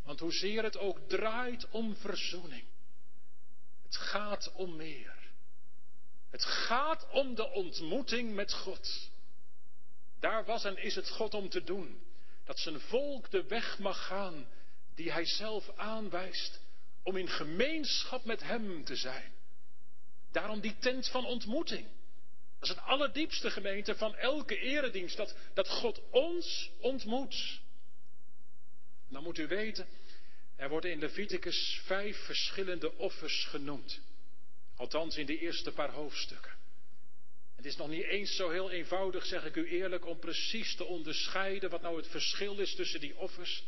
Want 0.02 0.20
hoezeer 0.20 0.62
het 0.62 0.78
ook 0.78 0.98
draait 1.08 1.70
om 1.70 1.96
verzoening, 1.96 2.64
het 3.82 3.96
gaat 3.96 4.52
om 4.52 4.76
meer. 4.76 5.14
Het 6.30 6.44
gaat 6.44 7.06
om 7.10 7.34
de 7.34 7.50
ontmoeting 7.50 8.34
met 8.34 8.52
God. 8.52 9.10
Daar 10.20 10.44
was 10.44 10.64
en 10.64 10.76
is 10.76 10.94
het 10.94 11.10
God 11.10 11.34
om 11.34 11.48
te 11.48 11.64
doen. 11.64 12.02
Dat 12.44 12.58
zijn 12.58 12.80
volk 12.80 13.30
de 13.30 13.44
weg 13.44 13.78
mag 13.78 14.06
gaan 14.06 14.48
die 14.94 15.12
hij 15.12 15.26
zelf 15.26 15.70
aanwijst 15.76 16.60
om 17.02 17.16
in 17.16 17.28
gemeenschap 17.28 18.24
met 18.24 18.42
hem 18.42 18.84
te 18.84 18.96
zijn. 18.96 19.32
Daarom 20.32 20.60
die 20.60 20.78
tent 20.78 21.08
van 21.08 21.26
ontmoeting. 21.26 21.86
Dat 22.58 22.68
is 22.68 22.74
het 22.76 22.84
allerdiepste 22.84 23.50
gemeente 23.50 23.96
van 23.96 24.16
elke 24.16 24.58
eredienst, 24.58 25.16
dat, 25.16 25.36
dat 25.54 25.68
God 25.68 26.00
ons 26.10 26.70
ontmoet. 26.80 27.64
Dan 29.08 29.22
moet 29.22 29.38
u 29.38 29.46
weten, 29.46 29.86
er 30.56 30.68
worden 30.68 30.90
in 30.90 30.98
Leviticus 30.98 31.80
vijf 31.84 32.16
verschillende 32.24 32.96
offers 32.96 33.44
genoemd. 33.44 34.00
Althans 34.76 35.16
in 35.16 35.26
de 35.26 35.38
eerste 35.38 35.72
paar 35.72 35.90
hoofdstukken. 35.90 36.54
Het 37.56 37.64
is 37.64 37.76
nog 37.76 37.88
niet 37.88 38.04
eens 38.04 38.36
zo 38.36 38.50
heel 38.50 38.70
eenvoudig, 38.70 39.26
zeg 39.26 39.44
ik 39.44 39.56
u 39.56 39.68
eerlijk, 39.68 40.06
om 40.06 40.18
precies 40.18 40.76
te 40.76 40.84
onderscheiden 40.84 41.70
wat 41.70 41.82
nou 41.82 41.96
het 41.96 42.08
verschil 42.08 42.58
is 42.58 42.74
tussen 42.74 43.00
die 43.00 43.16
offers. 43.16 43.64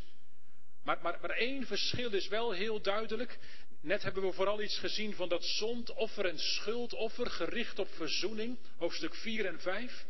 Maar, 0.83 0.99
maar, 1.03 1.19
maar 1.21 1.31
één 1.31 1.67
verschil 1.67 2.13
is 2.13 2.29
wel 2.29 2.51
heel 2.51 2.81
duidelijk. 2.81 3.39
Net 3.81 4.03
hebben 4.03 4.23
we 4.23 4.33
vooral 4.33 4.63
iets 4.63 4.79
gezien 4.79 5.15
van 5.15 5.29
dat 5.29 5.45
zondoffer 5.45 6.27
en 6.27 6.39
schuldoffer 6.39 7.31
gericht 7.31 7.79
op 7.79 7.89
verzoening, 7.95 8.59
hoofdstuk 8.77 9.15
4 9.15 9.47
en 9.47 9.61
5. 9.61 10.07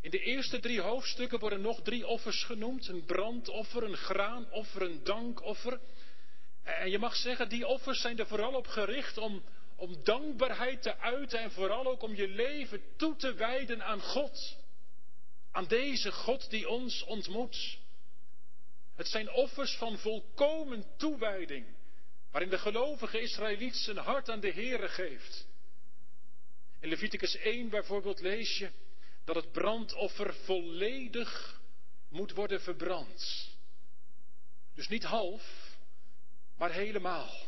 In 0.00 0.10
de 0.10 0.18
eerste 0.18 0.60
drie 0.60 0.80
hoofdstukken 0.80 1.38
worden 1.38 1.60
nog 1.60 1.82
drie 1.82 2.06
offers 2.06 2.44
genoemd. 2.44 2.88
Een 2.88 3.04
brandoffer, 3.04 3.82
een 3.82 3.96
graanoffer, 3.96 4.82
een 4.82 5.04
dankoffer. 5.04 5.80
En 6.62 6.90
je 6.90 6.98
mag 6.98 7.16
zeggen, 7.16 7.48
die 7.48 7.66
offers 7.66 8.00
zijn 8.00 8.18
er 8.18 8.26
vooral 8.26 8.54
op 8.54 8.66
gericht 8.66 9.18
om, 9.18 9.42
om 9.76 10.04
dankbaarheid 10.04 10.82
te 10.82 10.98
uiten 10.98 11.40
en 11.40 11.50
vooral 11.50 11.86
ook 11.86 12.02
om 12.02 12.14
je 12.14 12.28
leven 12.28 12.82
toe 12.96 13.16
te 13.16 13.34
wijden 13.34 13.84
aan 13.84 14.00
God. 14.00 14.56
Aan 15.50 15.66
deze 15.66 16.12
God 16.12 16.50
die 16.50 16.68
ons 16.68 17.04
ontmoet. 17.04 17.78
Het 18.94 19.08
zijn 19.08 19.30
offers 19.30 19.76
van 19.76 19.98
volkomen 19.98 20.84
toewijding, 20.96 21.66
waarin 22.30 22.50
de 22.50 22.58
gelovige 22.58 23.20
Israëliet 23.20 23.76
zijn 23.76 23.96
hart 23.96 24.30
aan 24.30 24.40
de 24.40 24.52
Heere 24.52 24.88
geeft. 24.88 25.46
In 26.80 26.88
Leviticus 26.88 27.36
1 27.36 27.68
bijvoorbeeld 27.68 28.20
lees 28.20 28.58
je 28.58 28.70
dat 29.28 29.36
het 29.36 29.52
brandoffer 29.52 30.34
volledig 30.34 31.60
moet 32.08 32.32
worden 32.32 32.60
verbrand. 32.60 33.48
Dus 34.74 34.88
niet 34.88 35.04
half, 35.04 35.76
maar 36.56 36.72
helemaal. 36.72 37.46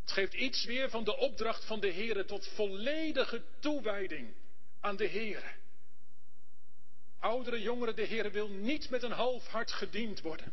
Het 0.00 0.10
geeft 0.10 0.34
iets 0.34 0.64
weer 0.64 0.90
van 0.90 1.04
de 1.04 1.16
opdracht 1.16 1.64
van 1.64 1.80
de 1.80 1.88
Heer 1.88 2.26
tot 2.26 2.46
volledige 2.46 3.42
toewijding 3.58 4.34
aan 4.80 4.96
de 4.96 5.06
Heer. 5.06 5.56
Oudere, 7.18 7.60
jongeren, 7.60 7.96
de 7.96 8.04
Heer 8.04 8.32
wil 8.32 8.48
niet 8.48 8.90
met 8.90 9.02
een 9.02 9.12
half 9.12 9.46
hart 9.46 9.72
gediend 9.72 10.20
worden. 10.20 10.52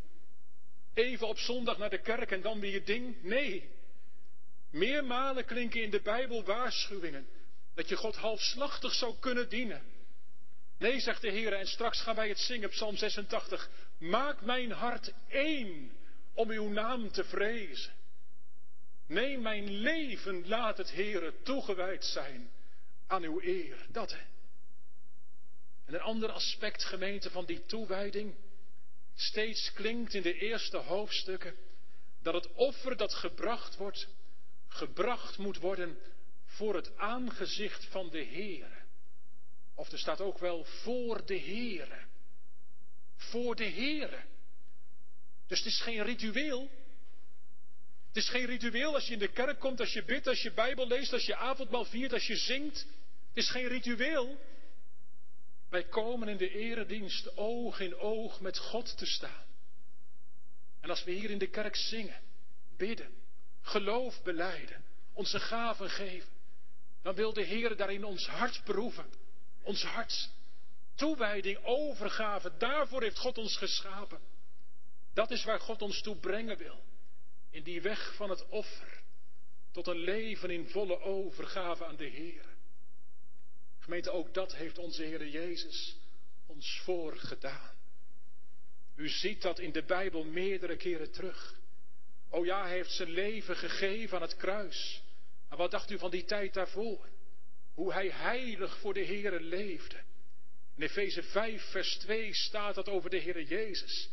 Even 0.94 1.28
op 1.28 1.38
zondag 1.38 1.78
naar 1.78 1.90
de 1.90 2.02
kerk 2.02 2.32
en 2.32 2.42
dan 2.42 2.60
weer 2.60 2.72
je 2.72 2.84
ding. 2.84 3.24
Nee. 3.24 3.70
Meermalen 4.70 5.46
klinken 5.46 5.82
in 5.82 5.90
de 5.90 6.02
Bijbel 6.02 6.44
waarschuwingen 6.44 7.28
dat 7.80 7.90
je 7.90 7.96
God 7.96 8.16
halfslachtig 8.16 8.94
zou 8.94 9.16
kunnen 9.20 9.50
dienen. 9.50 9.82
Nee, 10.78 11.00
zegt 11.00 11.22
de 11.22 11.30
Heer, 11.30 11.54
en 11.54 11.68
straks 11.68 12.02
gaan 12.02 12.16
wij 12.16 12.30
het 12.30 12.40
zingen, 12.40 12.70
Psalm 12.70 12.98
86. 12.98 13.70
Maak 13.98 14.42
mijn 14.42 14.72
hart 14.72 15.14
één 15.28 15.92
om 16.34 16.50
uw 16.50 16.70
naam 16.70 17.12
te 17.12 17.24
vrezen. 17.24 17.94
Nee, 19.08 19.38
mijn 19.38 19.72
leven 19.72 20.48
laat 20.48 20.78
het 20.78 20.92
Heere 20.92 21.34
toegewijd 21.44 22.06
zijn 22.06 22.52
aan 23.08 23.24
uw 23.24 23.42
eer. 23.42 23.86
Dat. 23.90 24.12
En 25.86 25.94
een 25.94 26.02
ander 26.02 26.32
aspect, 26.32 26.84
gemeente, 26.84 27.30
van 27.30 27.46
die 27.46 27.66
toewijding, 27.66 28.36
steeds 29.16 29.74
klinkt 29.74 30.14
in 30.14 30.22
de 30.22 30.34
eerste 30.34 30.78
hoofdstukken 30.78 31.56
dat 32.22 32.34
het 32.34 32.54
offer 32.54 32.98
dat 32.98 33.14
gebracht 33.14 33.78
wordt, 33.78 34.08
gebracht 34.68 35.38
moet 35.38 35.58
worden 35.58 35.98
voor 36.60 36.76
het 36.76 36.98
aangezicht 36.98 37.86
van 37.86 38.10
de 38.10 38.26
Heere. 38.26 38.78
Of 39.76 39.92
er 39.92 40.00
staat 40.00 40.22
ook 40.22 40.38
wel 40.38 40.64
voor 40.64 41.26
de 41.26 41.40
Heere. 41.40 42.06
Voor 43.16 43.56
de 43.56 43.70
Heere. 43.70 44.24
Dus 45.48 45.58
het 45.58 45.68
is 45.68 45.82
geen 45.82 46.04
ritueel. 46.04 46.70
Het 48.08 48.18
is 48.18 48.30
geen 48.30 48.46
ritueel 48.46 48.94
als 48.94 49.08
je 49.08 49.14
in 49.14 49.20
de 49.20 49.32
kerk 49.32 49.60
komt, 49.60 49.80
als 49.80 49.94
je 49.94 50.04
bidt, 50.04 50.28
als 50.28 50.42
je 50.42 50.52
Bijbel 50.52 50.88
leest, 50.88 51.14
als 51.14 51.26
je 51.26 51.36
avondmaal 51.36 51.86
viert, 51.86 52.14
als 52.14 52.28
je 52.28 52.38
zingt. 52.38 52.78
Het 53.28 53.38
is 53.44 53.50
geen 53.50 53.68
ritueel. 53.68 54.38
Wij 55.70 55.84
komen 55.84 56.28
in 56.28 56.38
de 56.38 56.50
eredienst 56.50 57.38
oog 57.38 57.80
in 57.80 57.96
oog 57.96 58.42
met 58.42 58.58
God 58.58 58.98
te 58.98 59.06
staan. 59.06 59.46
En 60.80 60.90
als 60.90 61.04
we 61.04 61.12
hier 61.12 61.30
in 61.30 61.38
de 61.38 61.50
kerk 61.50 61.76
zingen, 61.76 62.22
bidden, 62.78 63.14
geloof 63.62 64.24
beleiden, 64.24 64.84
onze 65.14 65.40
gaven 65.40 65.90
geven, 65.90 66.38
dan 67.02 67.16
wil 67.16 67.34
de 67.34 67.44
Heer 67.44 67.76
daarin 67.76 68.04
ons 68.04 68.28
hart 68.28 68.64
proeven. 68.64 69.06
Ons 69.62 69.84
hart. 69.84 70.30
Toewijding, 70.96 71.60
overgave, 71.64 72.52
daarvoor 72.58 73.02
heeft 73.02 73.18
God 73.18 73.38
ons 73.38 73.58
geschapen. 73.58 74.20
Dat 75.14 75.32
is 75.32 75.44
waar 75.44 75.60
God 75.60 75.82
ons 75.82 76.02
toe 76.02 76.16
brengen 76.16 76.58
wil. 76.58 76.84
In 77.50 77.64
die 77.64 77.82
weg 77.82 78.16
van 78.16 78.30
het 78.30 78.48
offer. 78.50 79.02
Tot 79.72 79.88
een 79.88 80.00
leven 80.00 80.50
in 80.50 80.68
volle 80.68 81.00
overgave 81.00 81.86
aan 81.86 81.96
de 81.96 82.08
Heer. 82.08 82.46
Gemeente, 83.80 84.12
ook 84.12 84.34
dat 84.34 84.56
heeft 84.56 84.78
onze 84.78 85.04
Heer 85.04 85.28
Jezus 85.28 85.98
ons 86.46 86.82
voorgedaan. 86.84 87.78
U 88.96 89.10
ziet 89.10 89.42
dat 89.42 89.60
in 89.60 89.72
de 89.72 89.84
Bijbel 89.84 90.24
meerdere 90.24 90.78
keren 90.78 91.12
terug. 91.12 91.56
O 92.30 92.46
ja, 92.46 92.62
hij 92.62 92.72
heeft 92.72 92.92
zijn 92.92 93.10
leven 93.10 93.56
gegeven 93.56 94.18
aan 94.18 94.22
het 94.22 94.36
kruis. 94.36 95.02
Maar 95.50 95.58
wat 95.58 95.72
dacht 95.72 95.92
u 95.92 95.98
van 95.98 96.12
die 96.12 96.26
tijd 96.26 96.54
daarvoor? 96.54 97.08
Hoe 97.74 97.94
hij 97.94 98.10
heilig 98.10 98.78
voor 98.78 98.94
de 98.94 99.06
Heere 99.06 99.42
leefde. 99.42 99.98
In 100.76 100.84
Efeze 100.84 101.24
5, 101.24 101.64
vers 101.72 101.98
2 101.98 102.34
staat 102.34 102.76
dat 102.76 102.90
over 102.90 103.10
de 103.10 103.22
Heere 103.22 103.46
Jezus. 103.46 104.10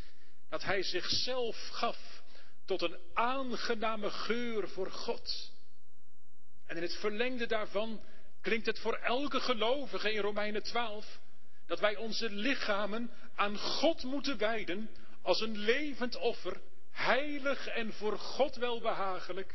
Dat 0.49 0.63
hij 0.65 0.83
zichzelf 0.83 1.69
gaf 1.69 2.23
tot 2.65 2.83
een 2.83 2.97
aangename 3.15 4.11
geur 4.11 4.69
voor 4.69 4.91
God. 4.91 5.53
En 6.67 6.77
in 6.77 6.83
het 6.83 6.97
verlengde 6.97 7.47
daarvan 7.47 8.01
klinkt 8.41 8.67
het 8.67 8.79
voor 8.79 8.95
elke 8.95 9.41
gelovige 9.41 10.13
in 10.13 10.21
Romeinen 10.21 10.63
12 10.63 11.21
dat 11.67 11.81
wij 11.81 11.97
onze 11.97 12.31
lichamen 12.31 13.11
aan 13.35 13.59
God 13.59 14.03
moeten 14.03 14.39
wijden 14.39 14.91
als 15.23 15.41
een 15.41 15.59
levend 15.59 16.17
offer, 16.17 16.61
heilig 16.91 17.67
en 17.67 17.93
voor 17.93 18.19
God 18.19 18.57
welbehagelijk. 18.57 19.55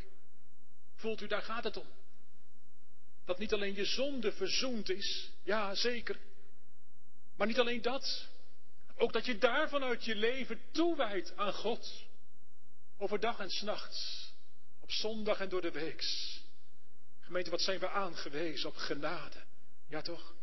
Voelt 1.01 1.21
u, 1.21 1.27
daar 1.27 1.41
gaat 1.41 1.63
het 1.63 1.77
om. 1.77 1.87
Dat 3.25 3.37
niet 3.37 3.53
alleen 3.53 3.75
je 3.75 3.85
zonde 3.85 4.31
verzoend 4.31 4.89
is, 4.89 5.31
ja 5.43 5.75
zeker. 5.75 6.19
Maar 7.35 7.47
niet 7.47 7.59
alleen 7.59 7.81
dat. 7.81 8.27
Ook 8.97 9.13
dat 9.13 9.25
je 9.25 9.37
daarvan 9.37 9.83
uit 9.83 10.05
je 10.05 10.15
leven 10.15 10.61
toewijdt 10.71 11.37
aan 11.37 11.53
God. 11.53 12.05
Overdag 12.97 13.39
en 13.39 13.49
s'nachts. 13.49 14.31
Op 14.79 14.91
zondag 14.91 15.39
en 15.39 15.49
door 15.49 15.61
de 15.61 15.71
weeks. 15.71 16.39
Gemeente, 17.19 17.49
wat 17.49 17.61
zijn 17.61 17.79
we 17.79 17.89
aangewezen 17.89 18.69
op 18.69 18.75
genade? 18.75 19.43
Ja 19.87 20.01
toch? 20.01 20.33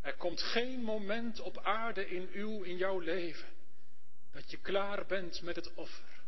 Er 0.00 0.16
komt 0.16 0.42
geen 0.42 0.82
moment 0.82 1.40
op 1.40 1.58
aarde 1.58 2.08
in 2.08 2.28
uw, 2.32 2.62
in 2.62 2.76
jouw 2.76 2.98
leven, 2.98 3.48
dat 4.32 4.50
je 4.50 4.56
klaar 4.56 5.06
bent 5.06 5.42
met 5.42 5.56
het 5.56 5.74
offer. 5.74 6.22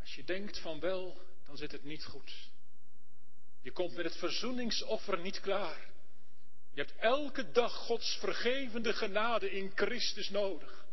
Als 0.00 0.14
je 0.14 0.24
denkt 0.24 0.58
van 0.58 0.80
wel, 0.80 1.20
dan 1.52 1.60
zit 1.60 1.72
het 1.72 1.84
niet 1.84 2.04
goed. 2.04 2.32
Je 3.62 3.72
komt 3.72 3.94
met 3.94 4.04
het 4.04 4.16
verzoeningsoffer 4.16 5.20
niet 5.20 5.40
klaar. 5.40 5.90
Je 6.74 6.80
hebt 6.80 6.96
elke 6.96 7.50
dag 7.50 7.72
Gods 7.72 8.16
vergevende 8.16 8.92
genade 8.92 9.50
in 9.50 9.72
Christus 9.74 10.30
nodig. 10.30 10.86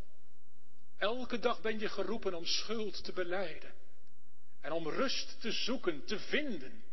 Elke 0.98 1.40
dag 1.40 1.62
ben 1.62 1.80
je 1.80 1.90
geroepen 1.90 2.34
om 2.34 2.46
schuld 2.46 3.04
te 3.04 3.12
beleiden. 3.12 3.74
En 4.62 4.72
om 4.72 4.88
rust 4.88 5.42
te 5.42 5.52
zoeken, 5.52 6.06
te 6.06 6.20
vinden 6.20 6.84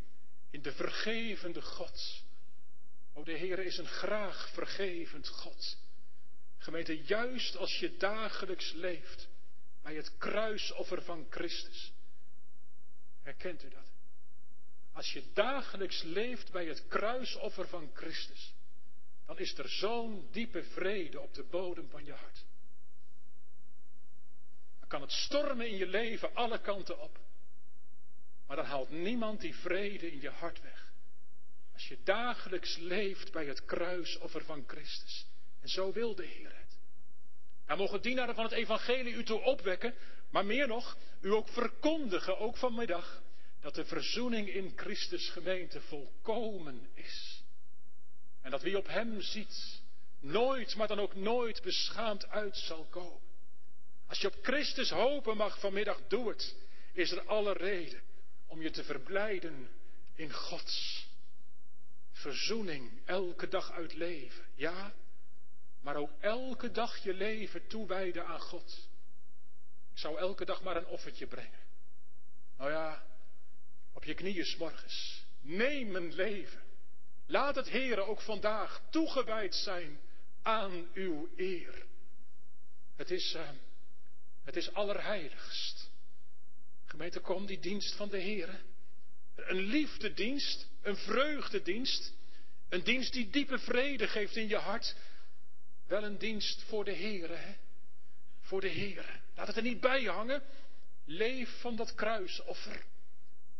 in 0.51 0.63
de 0.63 0.73
vergevende 0.73 1.63
God. 1.63 2.23
O, 3.15 3.25
de 3.25 3.33
Heer 3.33 3.59
is 3.59 3.79
een 3.79 3.87
graag 3.87 4.49
vergevend 4.53 5.29
God. 5.29 5.79
Gemeente, 6.59 7.05
juist 7.05 7.57
als 7.57 7.79
je 7.79 7.97
dagelijks 7.97 8.73
leeft 8.73 9.29
bij 9.83 9.95
het 9.95 10.19
kruisoffer 10.19 11.03
van 11.03 11.27
Christus. 11.31 11.95
Herkent 13.27 13.65
u 13.65 13.69
dat? 13.69 13.89
Als 14.93 15.13
je 15.13 15.23
dagelijks 15.33 16.03
leeft 16.03 16.53
bij 16.53 16.67
het 16.67 16.87
kruisoffer 16.89 17.69
van 17.69 17.91
Christus, 17.95 18.55
dan 19.27 19.39
is 19.39 19.59
er 19.59 19.69
zo'n 19.69 20.29
diepe 20.31 20.65
vrede 20.65 21.21
op 21.21 21.35
de 21.35 21.43
bodem 21.43 21.89
van 21.89 22.05
je 22.05 22.13
hart. 22.13 22.45
Dan 24.79 24.89
kan 24.89 25.01
het 25.01 25.13
stormen 25.13 25.69
in 25.69 25.77
je 25.77 25.87
leven 25.87 26.35
alle 26.35 26.61
kanten 26.61 27.01
op. 27.01 27.19
Maar 28.47 28.57
dan 28.57 28.67
haalt 28.67 28.91
niemand 28.91 29.41
die 29.41 29.55
vrede 29.55 30.13
in 30.13 30.21
je 30.21 30.31
hart 30.31 30.61
weg. 30.63 30.93
Als 31.73 31.89
je 31.89 31.99
dagelijks 32.05 32.77
leeft 32.77 33.33
bij 33.33 33.47
het 33.47 33.65
kruisoffer 33.65 34.45
van 34.45 34.65
Christus. 34.67 35.27
En 35.61 35.69
zo 35.69 35.93
wil 35.93 36.15
de 36.15 36.27
Heer 36.27 36.57
het. 36.57 36.79
En 37.65 37.77
mogen 37.77 38.03
dienaren 38.03 38.35
van 38.35 38.45
het 38.45 38.53
evangelie 38.53 39.15
u 39.15 39.25
toe 39.25 39.41
opwekken, 39.41 39.95
maar 40.37 40.47
meer 40.47 40.67
nog, 40.67 40.97
u 41.21 41.33
ook 41.33 41.49
verkondigen, 41.49 42.39
ook 42.39 42.57
vanmiddag, 42.57 43.23
dat 43.61 43.75
de 43.75 43.85
verzoening 43.85 44.49
in 44.49 44.73
Christus 44.77 45.31
gemeente 45.31 45.81
volkomen 45.81 46.89
is. 46.95 47.43
En 48.43 48.51
dat 48.51 48.63
wie 48.63 48.79
op 48.79 48.87
Hem 48.87 49.21
ziet, 49.21 49.83
nooit, 50.21 50.77
maar 50.77 50.89
dan 50.89 51.01
ook 51.01 51.15
nooit 51.15 51.63
beschaamd 51.63 52.29
uit 52.29 52.57
zal 52.57 52.85
komen. 52.85 53.21
Als 54.07 54.19
je 54.19 54.27
op 54.27 54.37
Christus 54.43 54.91
hopen 54.91 55.37
mag 55.37 55.61
vanmiddag, 55.61 56.01
doe 56.09 56.29
het. 56.29 56.57
Is 56.93 57.11
er 57.11 57.23
alle 57.23 57.53
reden 57.53 58.03
om 58.47 58.63
je 58.63 58.71
te 58.71 58.85
verblijden 58.85 59.69
in 60.15 60.33
Gods 60.33 61.07
verzoening 62.13 63.01
elke 63.05 63.49
dag 63.49 63.73
uit 63.73 63.95
leven. 63.95 64.45
Ja, 64.55 64.95
maar 65.81 65.97
ook 65.97 66.11
elke 66.21 66.71
dag 66.71 66.97
je 67.05 67.15
leven 67.15 67.67
toewijden 67.67 68.27
aan 68.27 68.41
God. 68.41 68.89
Ik 69.97 70.03
zou 70.03 70.19
elke 70.19 70.45
dag 70.45 70.63
maar 70.63 70.77
een 70.77 70.87
offertje 70.87 71.27
brengen. 71.27 71.59
Nou 72.59 72.71
ja, 72.71 73.03
op 73.93 74.05
je 74.05 74.15
knieën 74.15 74.55
morgens. 74.59 75.25
Neem 75.41 75.91
mijn 75.91 76.15
leven. 76.15 76.63
Laat 77.27 77.55
het 77.55 77.71
Heere 77.71 78.01
ook 78.01 78.21
vandaag 78.21 78.83
toegewijd 78.91 79.55
zijn 79.55 80.01
aan 80.43 80.89
uw 80.95 81.29
eer. 81.37 81.87
Het 82.97 83.11
is, 83.11 83.35
uh, 83.35 83.49
het 84.45 84.57
is 84.57 84.73
allerheiligst. 84.73 85.91
Gemeente, 86.85 87.21
kom 87.21 87.47
die 87.47 87.61
dienst 87.61 87.95
van 87.95 88.09
de 88.09 88.21
Heere. 88.21 88.61
Een 89.35 89.61
liefdedienst, 89.61 90.69
een 90.83 90.97
vreugdedienst. 90.97 92.13
Een 92.69 92.83
dienst 92.83 93.13
die 93.13 93.31
diepe 93.31 93.59
vrede 93.59 94.09
geeft 94.09 94.37
in 94.37 94.49
je 94.49 94.57
hart. 94.57 94.97
Wel 95.87 96.05
een 96.05 96.19
dienst 96.19 96.63
voor 96.63 96.85
de 96.85 96.95
Heere, 96.95 97.35
hè? 97.35 97.55
Voor 98.41 98.61
de 98.61 98.71
Heere. 98.71 99.25
Laat 99.37 99.47
het 99.47 99.57
er 99.57 99.63
niet 99.63 99.81
bij 99.81 100.03
hangen. 100.03 100.43
Leef 101.05 101.61
van 101.61 101.77
dat 101.77 101.95
kruisoffer. 101.95 102.85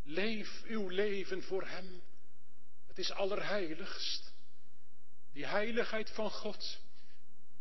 Leef 0.03 0.63
uw 0.65 0.89
leven 0.89 1.43
voor 1.43 1.67
Hem. 1.67 2.03
Het 2.87 2.99
is 2.99 3.13
allerheiligst. 3.13 4.33
Die 5.33 5.47
heiligheid 5.47 6.11
van 6.11 6.31
God, 6.31 6.79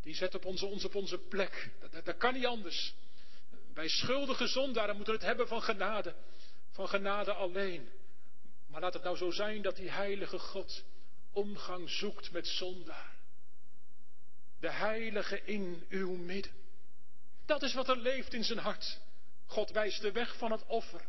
die 0.02 0.16
zet 0.16 0.36
op 0.36 0.46
onze, 0.46 0.66
ons 0.66 0.86
op 0.86 0.96
onze 0.96 1.18
plek. 1.18 1.72
Dat, 1.80 2.06
dat, 2.06 2.18
kan 2.18 2.34
niet 2.34 2.46
anders. 2.46 2.94
Wij 3.74 3.88
schuldige 3.88 4.48
zondaren 4.48 4.96
moeten 4.96 5.14
het 5.14 5.24
hebben 5.24 5.48
van 5.48 5.62
genade. 5.62 6.16
van 6.72 6.88
genade 6.88 7.34
alleen. 7.34 7.90
Maar 8.68 8.82
laat 8.82 8.94
het 8.94 9.04
nou 9.04 9.18
zo 9.18 9.32
zijn 9.32 9.62
dat 9.62 9.76
die 9.76 9.90
heilige 9.90 10.40
God 10.40 10.84
omgang 11.32 11.90
zoekt 11.90 12.32
met 12.32 12.48
zondaar. 12.48 13.16
De 14.60 14.72
heilige 14.72 15.42
in 15.44 15.86
uw 15.90 16.16
midden. 16.16 16.65
Dat 17.46 17.62
is 17.62 17.74
wat 17.74 17.90
er 17.90 17.98
leeft 17.98 18.34
in 18.34 18.44
zijn 18.44 18.60
hart. 18.60 19.00
God 19.46 19.72
wijst 19.72 20.02
de 20.02 20.12
weg 20.12 20.38
van 20.38 20.52
het 20.52 20.66
offer. 20.66 21.06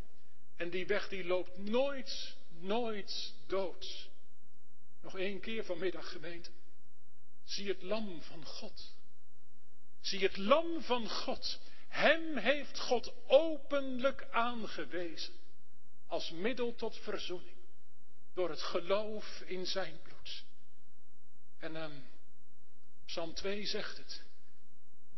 En 0.57 0.71
die 0.71 0.87
weg 0.87 1.09
die 1.09 1.25
loopt 1.25 1.59
nooit, 1.59 2.37
nooit 2.49 3.35
dood. 3.47 4.09
Nog 5.01 5.19
één 5.19 5.41
keer 5.41 5.65
vanmiddag 5.65 6.11
gemeente. 6.11 6.51
Zie 7.45 7.69
het 7.69 7.83
lam 7.83 8.23
van 8.23 8.45
God. 8.45 8.95
Zie 10.01 10.21
het 10.21 10.37
lam 10.37 10.83
van 10.83 11.09
God. 11.09 11.61
Hem 11.89 12.37
heeft 12.37 12.79
God 12.79 13.13
openlijk 13.27 14.27
aangewezen 14.31 15.35
als 16.07 16.31
middel 16.31 16.75
tot 16.75 16.99
verzoening 16.99 17.57
door 18.35 18.51
het 18.51 18.63
geloof 18.63 19.41
in 19.41 19.67
zijn 19.67 20.01
bloed. 20.03 20.45
En 21.59 21.77
um, 21.77 22.05
Psalm 23.07 23.35
2 23.35 23.67
zegt 23.67 23.97
het. 23.97 24.26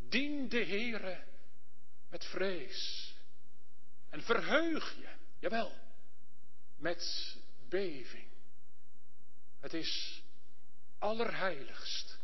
Dien 0.09 0.49
de 0.49 0.65
Heere 0.65 1.25
met 2.09 2.25
vrees 2.25 3.15
en 4.09 4.23
verheug 4.23 4.95
je, 4.95 5.09
jawel, 5.39 5.73
met 6.77 7.37
beving. 7.69 8.27
Het 9.61 9.75
is 9.75 10.23
allerheiligst. 10.99 12.19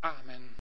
Amen. 0.00 0.56